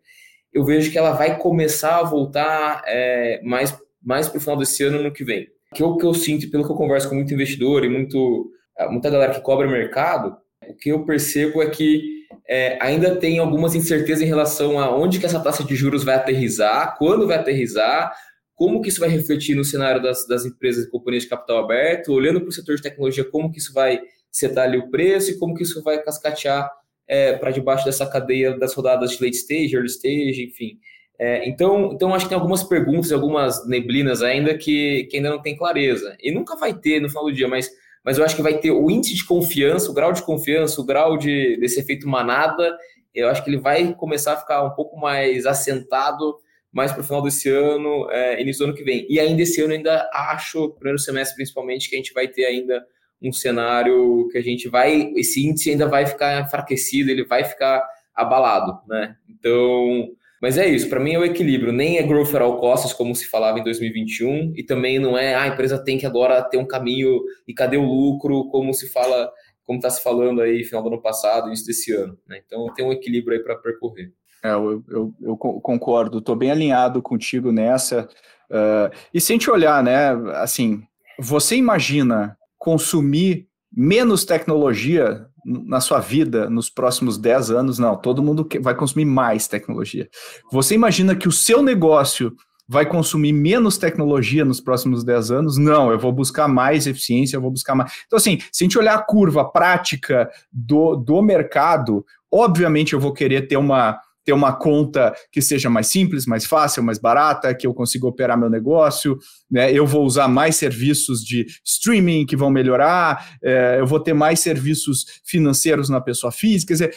[0.54, 4.84] eu vejo que ela vai começar a voltar é, mais, mais para o final desse
[4.84, 5.48] ano no que vem.
[5.74, 8.52] Que é o que eu sinto, pelo que eu converso com muito investidor e muito,
[8.90, 10.38] muita galera que cobra mercado,
[10.70, 12.16] o que eu percebo é que
[12.48, 16.16] é, ainda tem algumas incertezas em relação a onde que essa taxa de juros vai
[16.16, 18.14] aterrizar, quando vai aterrizar,
[18.56, 22.14] como que isso vai refletir no cenário das, das empresas e companhias de capital aberto,
[22.14, 24.00] olhando para o setor de tecnologia, como que isso vai
[24.32, 26.70] setar ali o preço e como que isso vai cascatear
[27.08, 30.80] é, para debaixo dessa cadeia das rodadas de late stage, early stage, enfim.
[31.18, 35.42] É, então, então, acho que tem algumas perguntas, algumas neblinas ainda que, que ainda não
[35.42, 36.16] tem clareza.
[36.22, 37.70] E nunca vai ter no final do dia, mas,
[38.04, 40.86] mas eu acho que vai ter o índice de confiança, o grau de confiança, o
[40.86, 42.76] grau de, desse efeito manada,
[43.14, 46.36] eu acho que ele vai começar a ficar um pouco mais assentado
[46.76, 49.08] mais para o final desse ano, é, início do ano que vem.
[49.10, 52.86] E ainda esse ano, ainda acho, primeiro semestre principalmente, que a gente vai ter ainda
[53.22, 57.82] um cenário que a gente vai, esse índice ainda vai ficar enfraquecido, ele vai ficar
[58.14, 59.16] abalado, né?
[59.30, 60.10] Então,
[60.42, 63.16] mas é isso, para mim é o equilíbrio, nem é growth at all costs, como
[63.16, 66.58] se falava em 2021, e também não é ah, a empresa tem que agora ter
[66.58, 69.32] um caminho e cadê o lucro, como se fala,
[69.64, 72.42] como está se falando aí final do ano passado, início desse ano, né?
[72.46, 74.12] Então tem um equilíbrio aí para percorrer.
[74.46, 78.08] É, eu, eu, eu concordo, estou bem alinhado contigo nessa.
[78.48, 80.12] Uh, e sem te olhar, né?
[80.36, 80.84] Assim,
[81.18, 87.80] você imagina consumir menos tecnologia na sua vida nos próximos 10 anos?
[87.80, 90.08] Não, todo mundo vai consumir mais tecnologia.
[90.52, 92.32] Você imagina que o seu negócio
[92.68, 95.58] vai consumir menos tecnologia nos próximos 10 anos?
[95.58, 97.92] Não, eu vou buscar mais eficiência, eu vou buscar mais.
[98.06, 103.12] Então, assim, se a gente olhar a curva prática do, do mercado, obviamente eu vou
[103.12, 107.68] querer ter uma ter uma conta que seja mais simples, mais fácil, mais barata, que
[107.68, 109.18] eu consiga operar meu negócio,
[109.50, 109.72] né?
[109.72, 114.40] Eu vou usar mais serviços de streaming que vão melhorar, é, eu vou ter mais
[114.40, 116.70] serviços financeiros na pessoa física.
[116.70, 116.96] Quer dizer,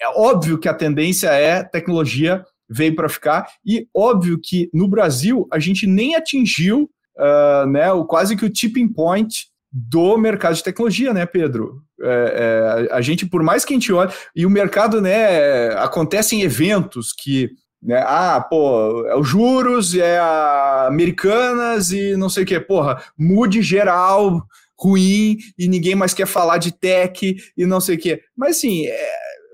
[0.00, 5.48] é óbvio que a tendência é tecnologia veio para ficar, e óbvio que no Brasil
[5.50, 10.62] a gente nem atingiu uh, né, o, quase que o tipping point do mercado de
[10.62, 11.82] tecnologia, né, Pedro?
[12.00, 16.42] É, é, a gente, por mais que a gente olhe, e o mercado, né, acontecem
[16.42, 17.50] eventos que,
[17.82, 23.02] né, ah, pô, é os juros, é a Americanas e não sei o que, porra,
[23.18, 24.42] mude geral,
[24.78, 28.20] ruim, e ninguém mais quer falar de tech e não sei o que.
[28.36, 29.10] Mas, assim, é,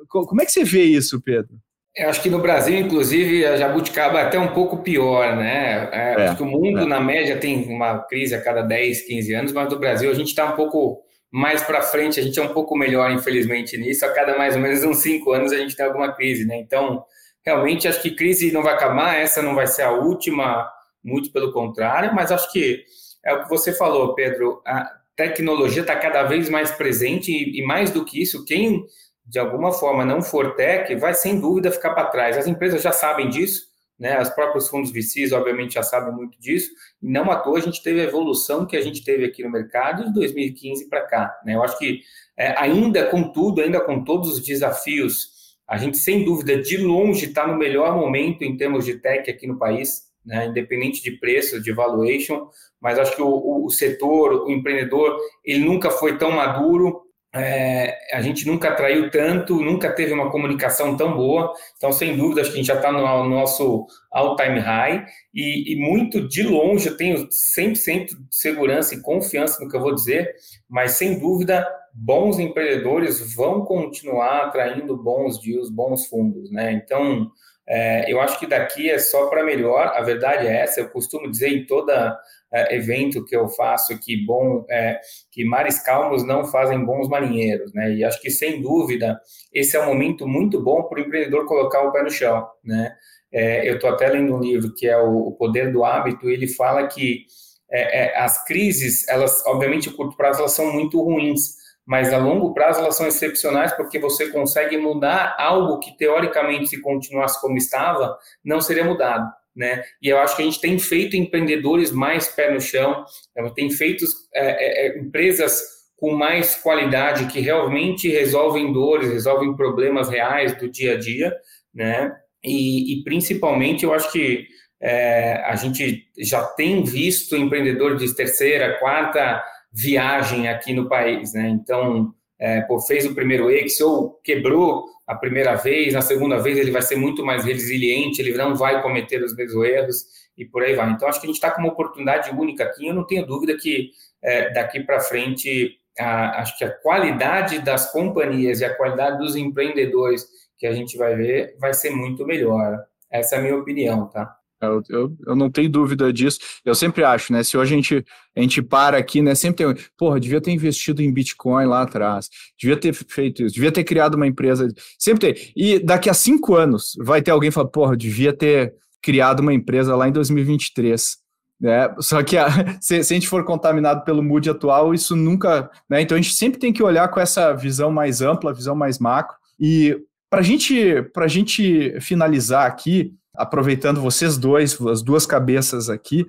[0.09, 1.57] como é que você vê isso, Pedro?
[1.97, 5.89] Eu acho que no Brasil, inclusive, a jabuticaba é até um pouco pior, né?
[5.93, 6.85] É, é, acho que o mundo, é.
[6.85, 10.29] na média, tem uma crise a cada 10, 15 anos, mas no Brasil a gente
[10.29, 14.05] está um pouco mais para frente, a gente é um pouco melhor, infelizmente, nisso.
[14.05, 16.57] A cada mais ou menos uns 5 anos a gente tem alguma crise, né?
[16.57, 17.05] Então,
[17.47, 20.69] realmente, acho que crise não vai acabar, essa não vai ser a última,
[21.03, 22.83] muito pelo contrário, mas acho que
[23.25, 24.61] é o que você falou, Pedro.
[24.67, 24.85] A
[25.15, 28.85] tecnologia está cada vez mais presente e, e mais do que isso, quem
[29.25, 32.37] de alguma forma não for tech, vai sem dúvida ficar para trás.
[32.37, 34.21] As empresas já sabem disso, né?
[34.21, 36.71] Os próprios fundos VCs, obviamente, já sabem muito disso,
[37.03, 39.51] e não à toa a gente teve a evolução que a gente teve aqui no
[39.51, 41.41] mercado de 2015 para cá.
[41.45, 41.55] Né?
[41.55, 42.01] Eu acho que,
[42.37, 45.33] é, ainda com tudo, ainda com todos os desafios,
[45.67, 49.47] a gente, sem dúvida, de longe está no melhor momento em termos de tech aqui
[49.47, 50.47] no país, né?
[50.47, 52.49] independente de preço, de valuation,
[52.81, 57.04] mas acho que o, o setor, o empreendedor, ele nunca foi tão maduro,
[57.35, 61.53] é, a gente nunca atraiu tanto, nunca teve uma comunicação tão boa.
[61.77, 65.05] Então, sem dúvida, acho que a gente já está no, no, nosso all-time high.
[65.35, 67.29] E, e, muito de longe, eu tenho
[67.59, 70.33] 100% de segurança e confiança no que eu vou dizer,
[70.69, 76.53] mas sem dúvida, bons empreendedores vão continuar atraindo bons deals, bons fundos.
[76.53, 76.73] Né?
[76.73, 77.33] Então,
[77.67, 79.93] é, eu acho que daqui é só para melhor.
[79.95, 80.81] A verdade é essa.
[80.81, 82.19] Eu costumo dizer em toda
[82.53, 85.01] é, evento que eu faço que bom é,
[85.31, 87.93] que mares calmos não fazem bons marinheiros, né?
[87.95, 89.19] E acho que sem dúvida
[89.53, 92.95] esse é um momento muito bom para o empreendedor colocar o pé no chão, né?
[93.33, 96.29] É, eu estou até lendo um livro que é o, o Poder do Hábito.
[96.31, 97.25] E ele fala que
[97.71, 102.19] é, é, as crises, elas obviamente a curto prazo elas são muito ruins mas a
[102.19, 107.57] longo prazo elas são excepcionais porque você consegue mudar algo que teoricamente se continuasse como
[107.57, 109.83] estava não seria mudado, né?
[110.03, 113.05] E eu acho que a gente tem feito empreendedores mais pé no chão,
[113.37, 113.51] né?
[113.55, 114.05] tem feito
[114.35, 115.61] é, é, é, empresas
[115.97, 121.35] com mais qualidade que realmente resolvem dores, resolvem problemas reais do dia a dia,
[121.73, 122.15] né?
[122.43, 124.47] E, e principalmente eu acho que
[124.83, 129.43] é, a gente já tem visto empreendedores de terceira, quarta
[129.75, 131.49] viagem aqui no país, né?
[131.49, 136.57] Então, é, pô, fez o primeiro X ou quebrou a primeira vez, na segunda vez
[136.57, 140.05] ele vai ser muito mais resiliente, ele não vai cometer os mesmos erros
[140.37, 140.91] e por aí vai.
[140.91, 142.87] Então, acho que a gente está com uma oportunidade única aqui.
[142.87, 143.91] Eu não tenho dúvida que
[144.23, 149.37] é, daqui para frente, a, acho que a qualidade das companhias e a qualidade dos
[149.37, 152.79] empreendedores que a gente vai ver vai ser muito melhor.
[153.11, 154.35] Essa é a minha opinião, tá?
[154.65, 156.39] Eu, eu, eu, não tenho dúvida disso.
[156.65, 157.43] Eu sempre acho, né?
[157.43, 158.05] Se hoje a gente,
[158.37, 159.35] a gente para aqui, né?
[159.35, 159.85] Sempre tem.
[159.97, 164.15] Porra, devia ter investido em Bitcoin lá atrás, devia ter feito isso, devia ter criado
[164.15, 164.69] uma empresa.
[164.99, 165.53] Sempre tem.
[165.57, 169.95] E daqui a cinco anos vai ter alguém falando, porra, devia ter criado uma empresa
[169.95, 171.19] lá em 2023.
[171.61, 171.95] Né?
[172.01, 172.49] Só que a,
[172.81, 175.71] se, se, a gente for contaminado pelo mood atual, isso nunca.
[175.89, 176.03] Né?
[176.03, 179.37] Então a gente sempre tem que olhar com essa visão mais ampla, visão mais macro.
[179.59, 179.97] E
[180.31, 180.77] para gente,
[181.17, 186.27] a gente finalizar aqui, aproveitando vocês dois, as duas cabeças aqui, o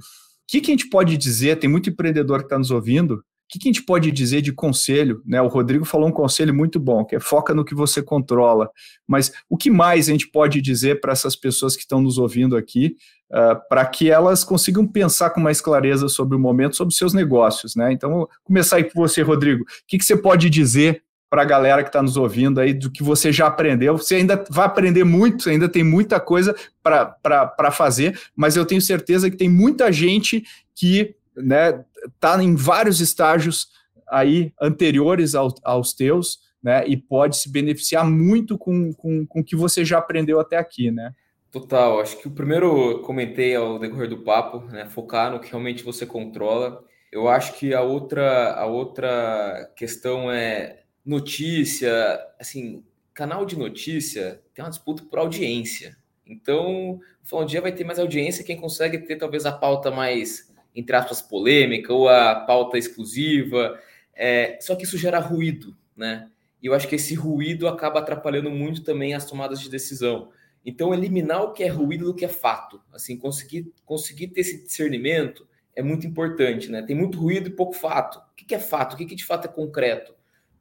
[0.48, 1.58] que, que a gente pode dizer?
[1.58, 3.16] Tem muito empreendedor que está nos ouvindo.
[3.16, 5.22] O que, que a gente pode dizer de conselho?
[5.26, 5.42] Né?
[5.42, 8.70] O Rodrigo falou um conselho muito bom, que é foca no que você controla.
[9.08, 12.56] Mas o que mais a gente pode dizer para essas pessoas que estão nos ouvindo
[12.56, 12.96] aqui,
[13.32, 17.76] uh, para que elas consigam pensar com mais clareza sobre o momento, sobre seus negócios?
[17.76, 17.92] Né?
[17.92, 19.64] Então, vou começar aí com você, Rodrigo.
[19.64, 21.04] O que, que você pode dizer
[21.36, 23.98] para a galera que está nos ouvindo aí do que você já aprendeu.
[23.98, 29.30] Você ainda vai aprender muito, ainda tem muita coisa para fazer, mas eu tenho certeza
[29.30, 31.84] que tem muita gente que né,
[32.22, 33.68] tá em vários estágios
[34.08, 39.44] aí anteriores ao, aos teus, né, e pode se beneficiar muito com, com, com o
[39.44, 41.14] que você já aprendeu até aqui, né?
[41.52, 45.84] Total, acho que o primeiro comentei ao decorrer do papo, né, focar no que realmente
[45.84, 46.82] você controla.
[47.12, 52.84] Eu acho que a outra, a outra questão é notícia, assim,
[53.14, 55.96] canal de notícia tem uma disputa por audiência.
[56.26, 57.00] Então,
[57.32, 61.22] um dia vai ter mais audiência quem consegue ter talvez a pauta mais, entre aspas,
[61.22, 63.80] polêmica ou a pauta exclusiva.
[64.14, 66.30] É, só que isso gera ruído, né?
[66.62, 70.32] E eu acho que esse ruído acaba atrapalhando muito também as tomadas de decisão.
[70.66, 74.64] Então, eliminar o que é ruído do que é fato, assim, conseguir, conseguir ter esse
[74.64, 76.82] discernimento é muito importante, né?
[76.82, 78.18] Tem muito ruído e pouco fato.
[78.18, 78.94] O que é fato?
[78.94, 80.15] O que de fato é concreto?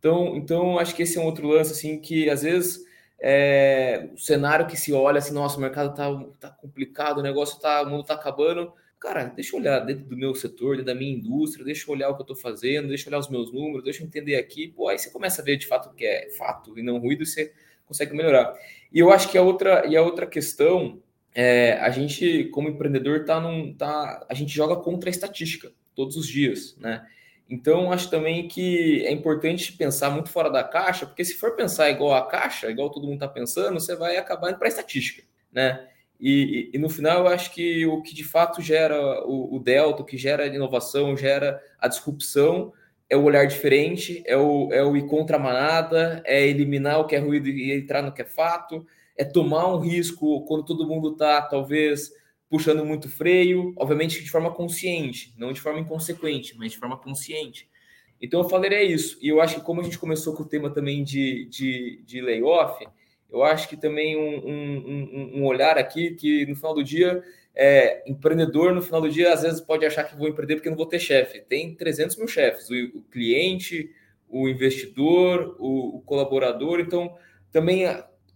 [0.05, 2.84] Então, então acho que esse é um outro lance, assim, que às vezes
[3.18, 7.59] é, o cenário que se olha assim, nossa, o mercado tá, tá complicado, o negócio
[7.59, 8.70] tá, o mundo tá acabando.
[9.00, 12.11] Cara, deixa eu olhar dentro do meu setor, dentro da minha indústria, deixa eu olhar
[12.11, 14.68] o que eu tô fazendo, deixa eu olhar os meus números, deixa eu entender aqui.
[14.68, 17.22] Pô, aí você começa a ver de fato o que é fato e não ruído
[17.22, 17.55] e você
[17.86, 18.55] consegue melhorar.
[18.92, 21.00] E eu acho que a outra, e a outra questão
[21.34, 26.14] é, a gente, como empreendedor, tá num, tá, a gente joga contra a estatística todos
[26.14, 27.07] os dias, né?
[27.49, 31.90] Então, acho também que é importante pensar muito fora da caixa, porque se for pensar
[31.90, 35.22] igual a caixa, igual todo mundo está pensando, você vai acabar indo para a estatística,
[35.53, 35.86] né?
[36.18, 39.59] E, e, e, no final, eu acho que o que de fato gera o, o
[39.59, 42.72] delta, o que gera a inovação, gera a disrupção,
[43.11, 47.07] é o olhar diferente, é o, é o ir contra a manada, é eliminar o
[47.07, 48.86] que é ruído e entrar no que é fato,
[49.16, 52.11] é tomar um risco quando todo mundo está, talvez,
[52.55, 57.68] puxando muito freio, obviamente de forma consciente, não de forma inconsequente, mas de forma consciente.
[58.22, 59.18] Então eu falaria isso.
[59.20, 62.20] E eu acho que como a gente começou com o tema também de, de, de
[62.20, 62.86] layoff,
[63.28, 67.24] eu acho que também um, um, um, olhar aqui que no final do dia,
[67.57, 70.76] é, empreendedor no final do dia às vezes pode achar que vou empreender porque não
[70.76, 71.40] vou ter chefe.
[71.40, 73.90] Tem 300 mil chefes, o, o cliente,
[74.28, 76.78] o investidor, o, o colaborador.
[76.78, 77.16] Então
[77.50, 77.84] também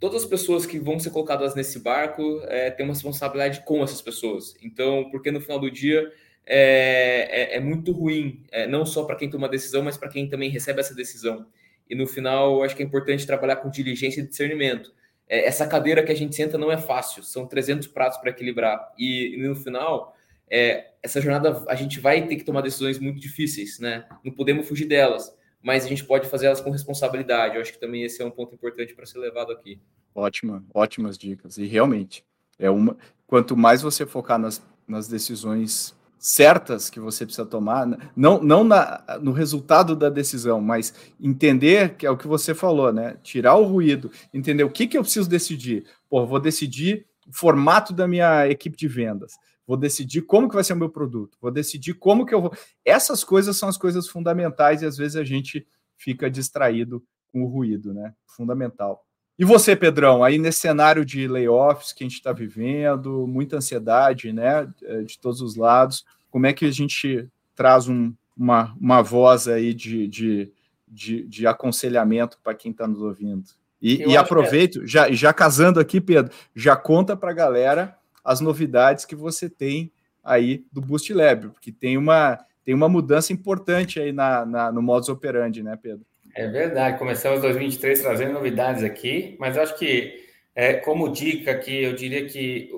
[0.01, 4.01] todas as pessoas que vão ser colocadas nesse barco é, têm uma responsabilidade com essas
[4.01, 4.55] pessoas.
[4.63, 6.13] Então, porque no final do dia
[6.47, 10.09] é, é, é muito ruim, é, não só para quem toma a decisão, mas para
[10.09, 11.47] quem também recebe essa decisão.
[11.89, 14.93] E no final, acho que é importante trabalhar com diligência e discernimento.
[15.29, 18.93] É, essa cadeira que a gente senta não é fácil, são 300 pratos para equilibrar.
[18.99, 20.17] E, e, no final,
[20.51, 24.07] é, essa jornada a gente vai ter que tomar decisões muito difíceis, né?
[24.25, 25.37] Não podemos fugir delas
[25.69, 27.57] mas a gente pode fazer elas com responsabilidade.
[27.57, 29.79] Eu acho que também esse é um ponto importante para ser levado aqui.
[30.15, 31.59] Ótima, ótimas dicas.
[31.59, 32.25] E realmente,
[32.59, 32.97] é uma.
[33.27, 39.05] Quanto mais você focar nas, nas decisões certas que você precisa tomar, não, não na,
[39.21, 43.19] no resultado da decisão, mas entender que é o que você falou, né?
[43.23, 45.85] Tirar o ruído, entender o que, que eu preciso decidir.
[46.09, 49.35] Pô, vou decidir o formato da minha equipe de vendas
[49.69, 52.57] vou decidir como que vai ser o meu produto, vou decidir como que eu vou.
[52.83, 57.47] Essas coisas são as coisas fundamentais e às vezes a gente fica distraído com o
[57.47, 58.15] ruído, né?
[58.27, 59.05] Fundamental.
[59.39, 64.33] E você, Pedrão, aí nesse cenário de layoffs que a gente está vivendo, muita ansiedade,
[64.33, 69.03] né, é, de todos os lados, como é que a gente traz um, uma, uma
[69.03, 70.53] voz aí de, de,
[70.89, 73.45] de, de aconselhamento para quem está nos ouvindo?
[73.81, 74.87] E, e aproveito, é...
[74.87, 77.98] já, já casando aqui, Pedro, já conta para a galera
[78.29, 79.91] as novidades que você tem
[80.23, 84.83] aí do Boost Lab, porque tem uma, tem uma mudança importante aí na, na, no
[84.83, 86.05] modus operandi, né, Pedro?
[86.35, 91.95] É verdade, começamos 2023 trazendo novidades aqui, mas acho que, é, como dica aqui, eu
[91.95, 92.71] diria que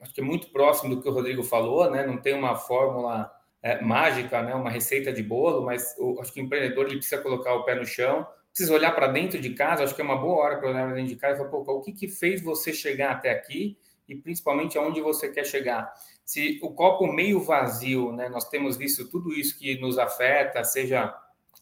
[0.00, 2.04] acho que é muito próximo do que o Rodrigo falou, né?
[2.04, 3.30] Não tem uma fórmula
[3.62, 4.56] é, mágica, né?
[4.56, 7.76] Uma receita de bolo, mas o, acho que o empreendedor ele precisa colocar o pé
[7.76, 9.84] no chão, precisa olhar para dentro de casa.
[9.84, 11.72] Acho que é uma boa hora para olhar para dentro de casa e falar, pô,
[11.74, 13.78] o que, que fez você chegar até aqui?
[14.08, 15.92] E principalmente aonde você quer chegar.
[16.24, 21.14] Se o copo meio vazio, né, nós temos visto tudo isso que nos afeta, seja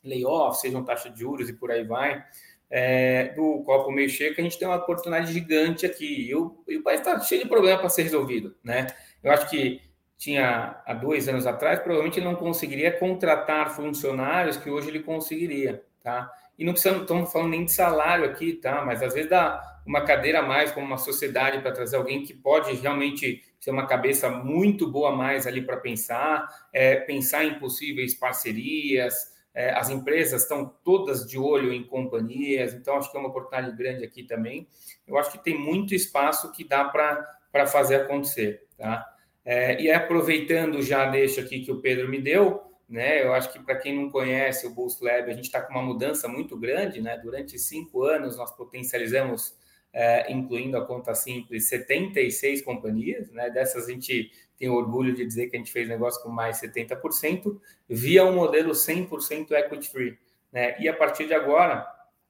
[0.03, 2.25] layoff, seja taxa de juros e por aí vai,
[2.71, 6.29] é, do copo meio cheio, que a gente tem uma oportunidade gigante aqui.
[6.29, 8.55] E o, e o país está cheio de problema para ser resolvido.
[8.63, 8.87] Né?
[9.23, 9.81] Eu acho que
[10.17, 15.85] tinha há dois anos atrás, provavelmente ele não conseguiria contratar funcionários que hoje ele conseguiria.
[16.05, 16.31] Tá?
[16.59, 18.85] E não precisamos, estamos falando nem de salário aqui, tá?
[18.85, 22.35] Mas às vezes dá uma cadeira a mais como uma sociedade para trazer alguém que
[22.35, 27.59] pode realmente ter uma cabeça muito boa a mais ali para pensar, é, pensar em
[27.59, 29.33] possíveis parcerias.
[29.55, 33.75] É, as empresas estão todas de olho em companhias, então acho que é uma oportunidade
[33.75, 34.69] grande aqui também.
[35.09, 38.67] Eu acho que tem muito espaço que dá para fazer acontecer.
[38.77, 39.07] Tá?
[39.43, 43.25] É, e aproveitando já deixa aqui que o Pedro me deu, né?
[43.25, 45.83] Eu acho que para quem não conhece o Boost Lab, a gente está com uma
[45.83, 47.19] mudança muito grande, né?
[47.19, 49.53] Durante cinco anos nós potencializamos
[49.93, 53.51] é, incluindo a conta simples, 76 companhias, né?
[53.51, 57.59] Dessas a gente tem orgulho de dizer que a gente fez negócio com mais 70%,
[57.89, 60.17] via um modelo 100% equity free,
[60.53, 60.81] né?
[60.81, 61.85] E a partir de agora,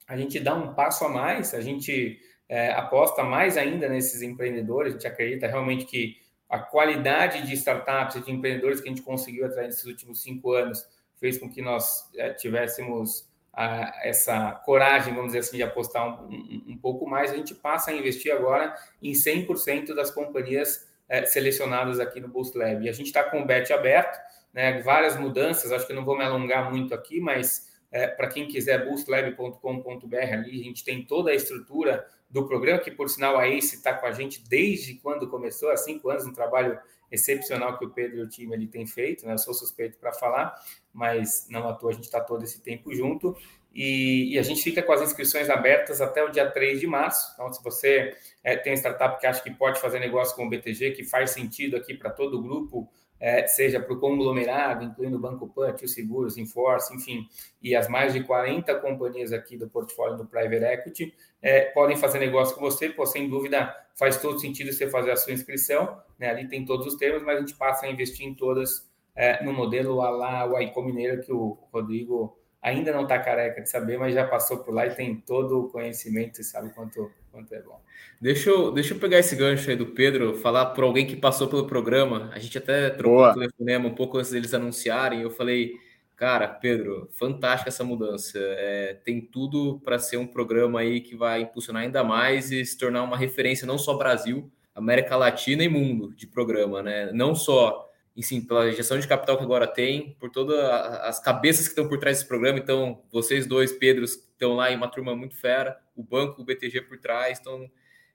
[0.07, 4.93] a gente dá um passo a mais, a gente é, aposta mais ainda nesses empreendedores,
[4.93, 6.17] a gente acredita realmente que
[6.49, 10.53] a qualidade de startups e de empreendedores que a gente conseguiu atrair nesses últimos cinco
[10.53, 10.87] anos
[11.19, 16.27] fez com que nós é, tivéssemos a, essa coragem, vamos dizer assim, de apostar um,
[16.27, 21.25] um, um, pouco mais, a gente passa a investir agora em 100% das companhias é,
[21.25, 22.85] selecionadas aqui no Boost Lab.
[22.85, 24.19] E a gente está com o bet aberto,
[24.53, 28.47] né, várias mudanças, acho que não vou me alongar muito aqui, mas é, para quem
[28.47, 32.05] quiser, boostlab.com.br, ali a gente tem toda a estrutura
[32.35, 35.77] do programa, que por sinal a ACE está com a gente desde quando começou, há
[35.77, 36.77] cinco anos, um trabalho
[37.09, 39.35] excepcional que o Pedro e o time ele tem feito, né?
[39.35, 40.53] Eu sou suspeito para falar,
[40.93, 43.37] mas não à toa a gente está todo esse tempo junto.
[43.73, 47.31] E, e, a gente fica com as inscrições abertas até o dia 3 de março.
[47.33, 48.13] Então, se você
[48.43, 51.77] é, tem startup que acha que pode fazer negócio com o BTG, que faz sentido
[51.77, 52.89] aqui para todo o grupo,
[53.25, 57.27] é, seja para o conglomerado, incluindo o Banco Pan, o Seguros, Inforce, enfim,
[57.59, 62.19] e as mais de 40 companhias aqui do portfólio do Private Equity, é, podem fazer
[62.19, 66.29] negócio com você, pô, sem dúvida faz todo sentido você fazer a sua inscrição, né?
[66.29, 69.51] ali tem todos os termos, mas a gente passa a investir em todas é, no
[69.51, 73.95] modelo a lá o Aicô Mineiro, que o Rodrigo ainda não está careca de saber,
[73.99, 77.61] mas já passou por lá e tem todo o conhecimento e sabe quanto, quanto é
[77.61, 77.79] bom.
[78.19, 81.47] Deixa eu, deixa eu pegar esse gancho aí do Pedro, falar por alguém que passou
[81.47, 82.31] pelo programa.
[82.33, 85.21] A gente até trocou o telefonema um pouco antes deles anunciarem.
[85.21, 85.73] Eu falei,
[86.15, 88.39] cara, Pedro, fantástica essa mudança.
[88.39, 92.75] É, tem tudo para ser um programa aí que vai impulsionar ainda mais e se
[92.75, 97.11] tornar uma referência não só Brasil, América Latina e mundo de programa, né?
[97.13, 101.65] Não só e sim, pela gestão de capital que agora tem, por todas as cabeças
[101.65, 102.57] que estão por trás desse programa.
[102.57, 106.81] Então, vocês dois, Pedros, estão lá em uma turma muito fera, o banco, o BTG
[106.81, 107.39] por trás.
[107.41, 107.69] Então,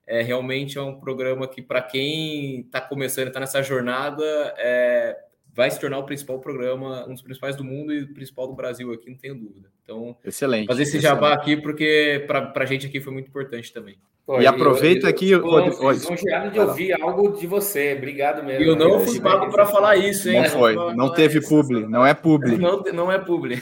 [0.07, 4.25] é, realmente é um programa que, para quem está começando, está nessa jornada,
[4.57, 5.17] é,
[5.53, 8.55] vai se tornar o principal programa, um dos principais do mundo e o principal do
[8.55, 9.71] Brasil aqui, não tenho dúvida.
[9.91, 11.21] Então, excelente, fazer esse excelente.
[11.21, 13.97] jabá aqui, porque para a gente aqui foi muito importante também.
[14.25, 15.33] Pô, e aproveita aqui.
[15.35, 17.95] Lisonjeado de ouvir algo de você.
[17.99, 18.65] Obrigado mesmo.
[18.65, 20.43] Eu não fui pago para falar isso, hein?
[20.43, 20.75] Não foi.
[20.77, 21.85] Não, não teve publi.
[21.89, 22.57] Não é publi.
[22.57, 23.61] Não, não é publi.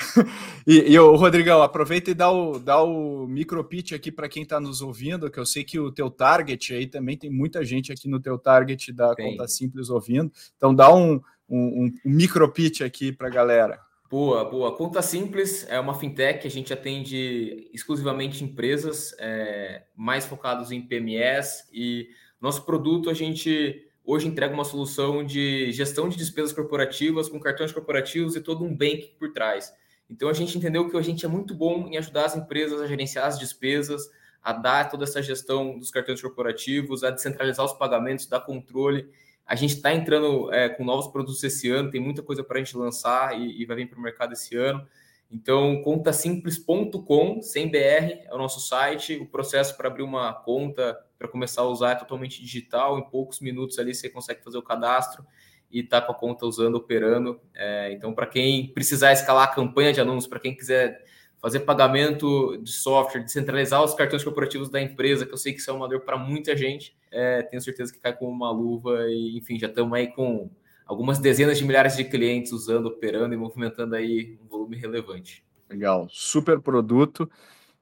[0.66, 4.44] e, e o Rodrigão, aproveita e dá o, dá o micro pitch aqui para quem
[4.44, 7.92] está nos ouvindo, que eu sei que o teu target aí também tem muita gente
[7.92, 9.32] aqui no teu target da tem.
[9.32, 10.32] Conta Simples ouvindo.
[10.56, 13.87] Então dá um, um, um micro pitch aqui para a galera.
[14.10, 14.74] Boa, boa.
[14.74, 21.68] Conta Simples é uma fintech, a gente atende exclusivamente empresas é, mais focadas em PMS
[21.70, 22.08] e
[22.40, 27.70] nosso produto a gente hoje entrega uma solução de gestão de despesas corporativas com cartões
[27.70, 29.74] corporativos e todo um bank por trás.
[30.08, 32.86] Então a gente entendeu que a gente é muito bom em ajudar as empresas a
[32.86, 34.08] gerenciar as despesas,
[34.42, 39.06] a dar toda essa gestão dos cartões corporativos, a descentralizar os pagamentos, dar controle
[39.48, 42.62] a gente está entrando é, com novos produtos esse ano, tem muita coisa para a
[42.62, 44.86] gente lançar e, e vai vir para o mercado esse ano.
[45.30, 49.16] Então, contasimples.com, sem BR, é o nosso site.
[49.16, 52.98] O processo para abrir uma conta, para começar a usar, é totalmente digital.
[52.98, 55.24] Em poucos minutos ali você consegue fazer o cadastro
[55.70, 57.40] e tá com a conta usando, operando.
[57.54, 61.02] É, então, para quem precisar escalar a campanha de anúncios, para quem quiser
[61.40, 65.70] fazer pagamento de software, descentralizar os cartões corporativos da empresa, que eu sei que isso
[65.70, 69.36] é uma dor para muita gente, é, tenho certeza que cai como uma luva e,
[69.38, 70.50] enfim, já estamos aí com
[70.84, 75.44] algumas dezenas de milhares de clientes usando, operando e movimentando aí um volume relevante.
[75.68, 77.30] Legal, super produto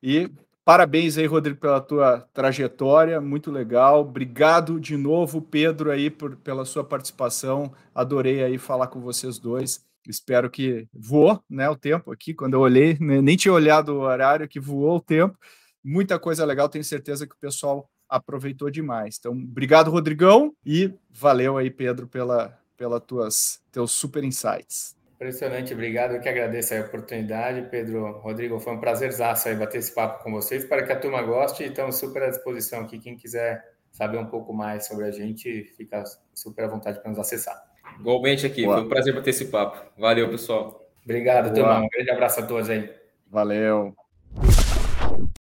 [0.03, 0.29] e
[0.65, 4.01] parabéns aí, Rodrigo, pela tua trajetória, muito legal.
[4.01, 7.73] Obrigado de novo, Pedro, aí por, pela sua participação.
[7.95, 9.86] Adorei aí falar com vocês dois.
[10.11, 12.35] Espero que voou, né, o tempo aqui.
[12.35, 15.39] Quando eu olhei, né, nem tinha olhado o horário, que voou o tempo.
[15.83, 19.17] Muita coisa legal, tenho certeza que o pessoal aproveitou demais.
[19.19, 24.97] Então, obrigado, Rodrigão, e valeu aí, Pedro, pela, pela tuas teus super insights.
[25.17, 26.15] Impressionante, obrigado.
[26.15, 28.19] Eu que agradeço a oportunidade, Pedro.
[28.19, 30.63] Rodrigo, foi um prazerzaço aí bater esse papo com vocês.
[30.63, 32.99] Espero que a turma goste e estamos super à disposição aqui.
[32.99, 36.05] Quem quiser saber um pouco mais sobre a gente, fica
[36.35, 37.66] super à vontade para nos acessar.
[37.99, 38.77] Igualmente aqui, Boa.
[38.77, 39.79] foi um prazer bater esse papo.
[39.99, 40.87] Valeu, pessoal.
[41.05, 41.81] Obrigado, turma.
[41.81, 42.91] Um grande abraço a todos aí.
[43.31, 43.95] Valeu.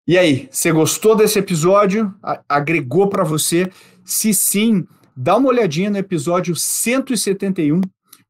[0.07, 2.13] E aí, você gostou desse episódio?
[2.47, 3.69] Agregou para você?
[4.05, 7.81] Se sim, dá uma olhadinha no episódio 171,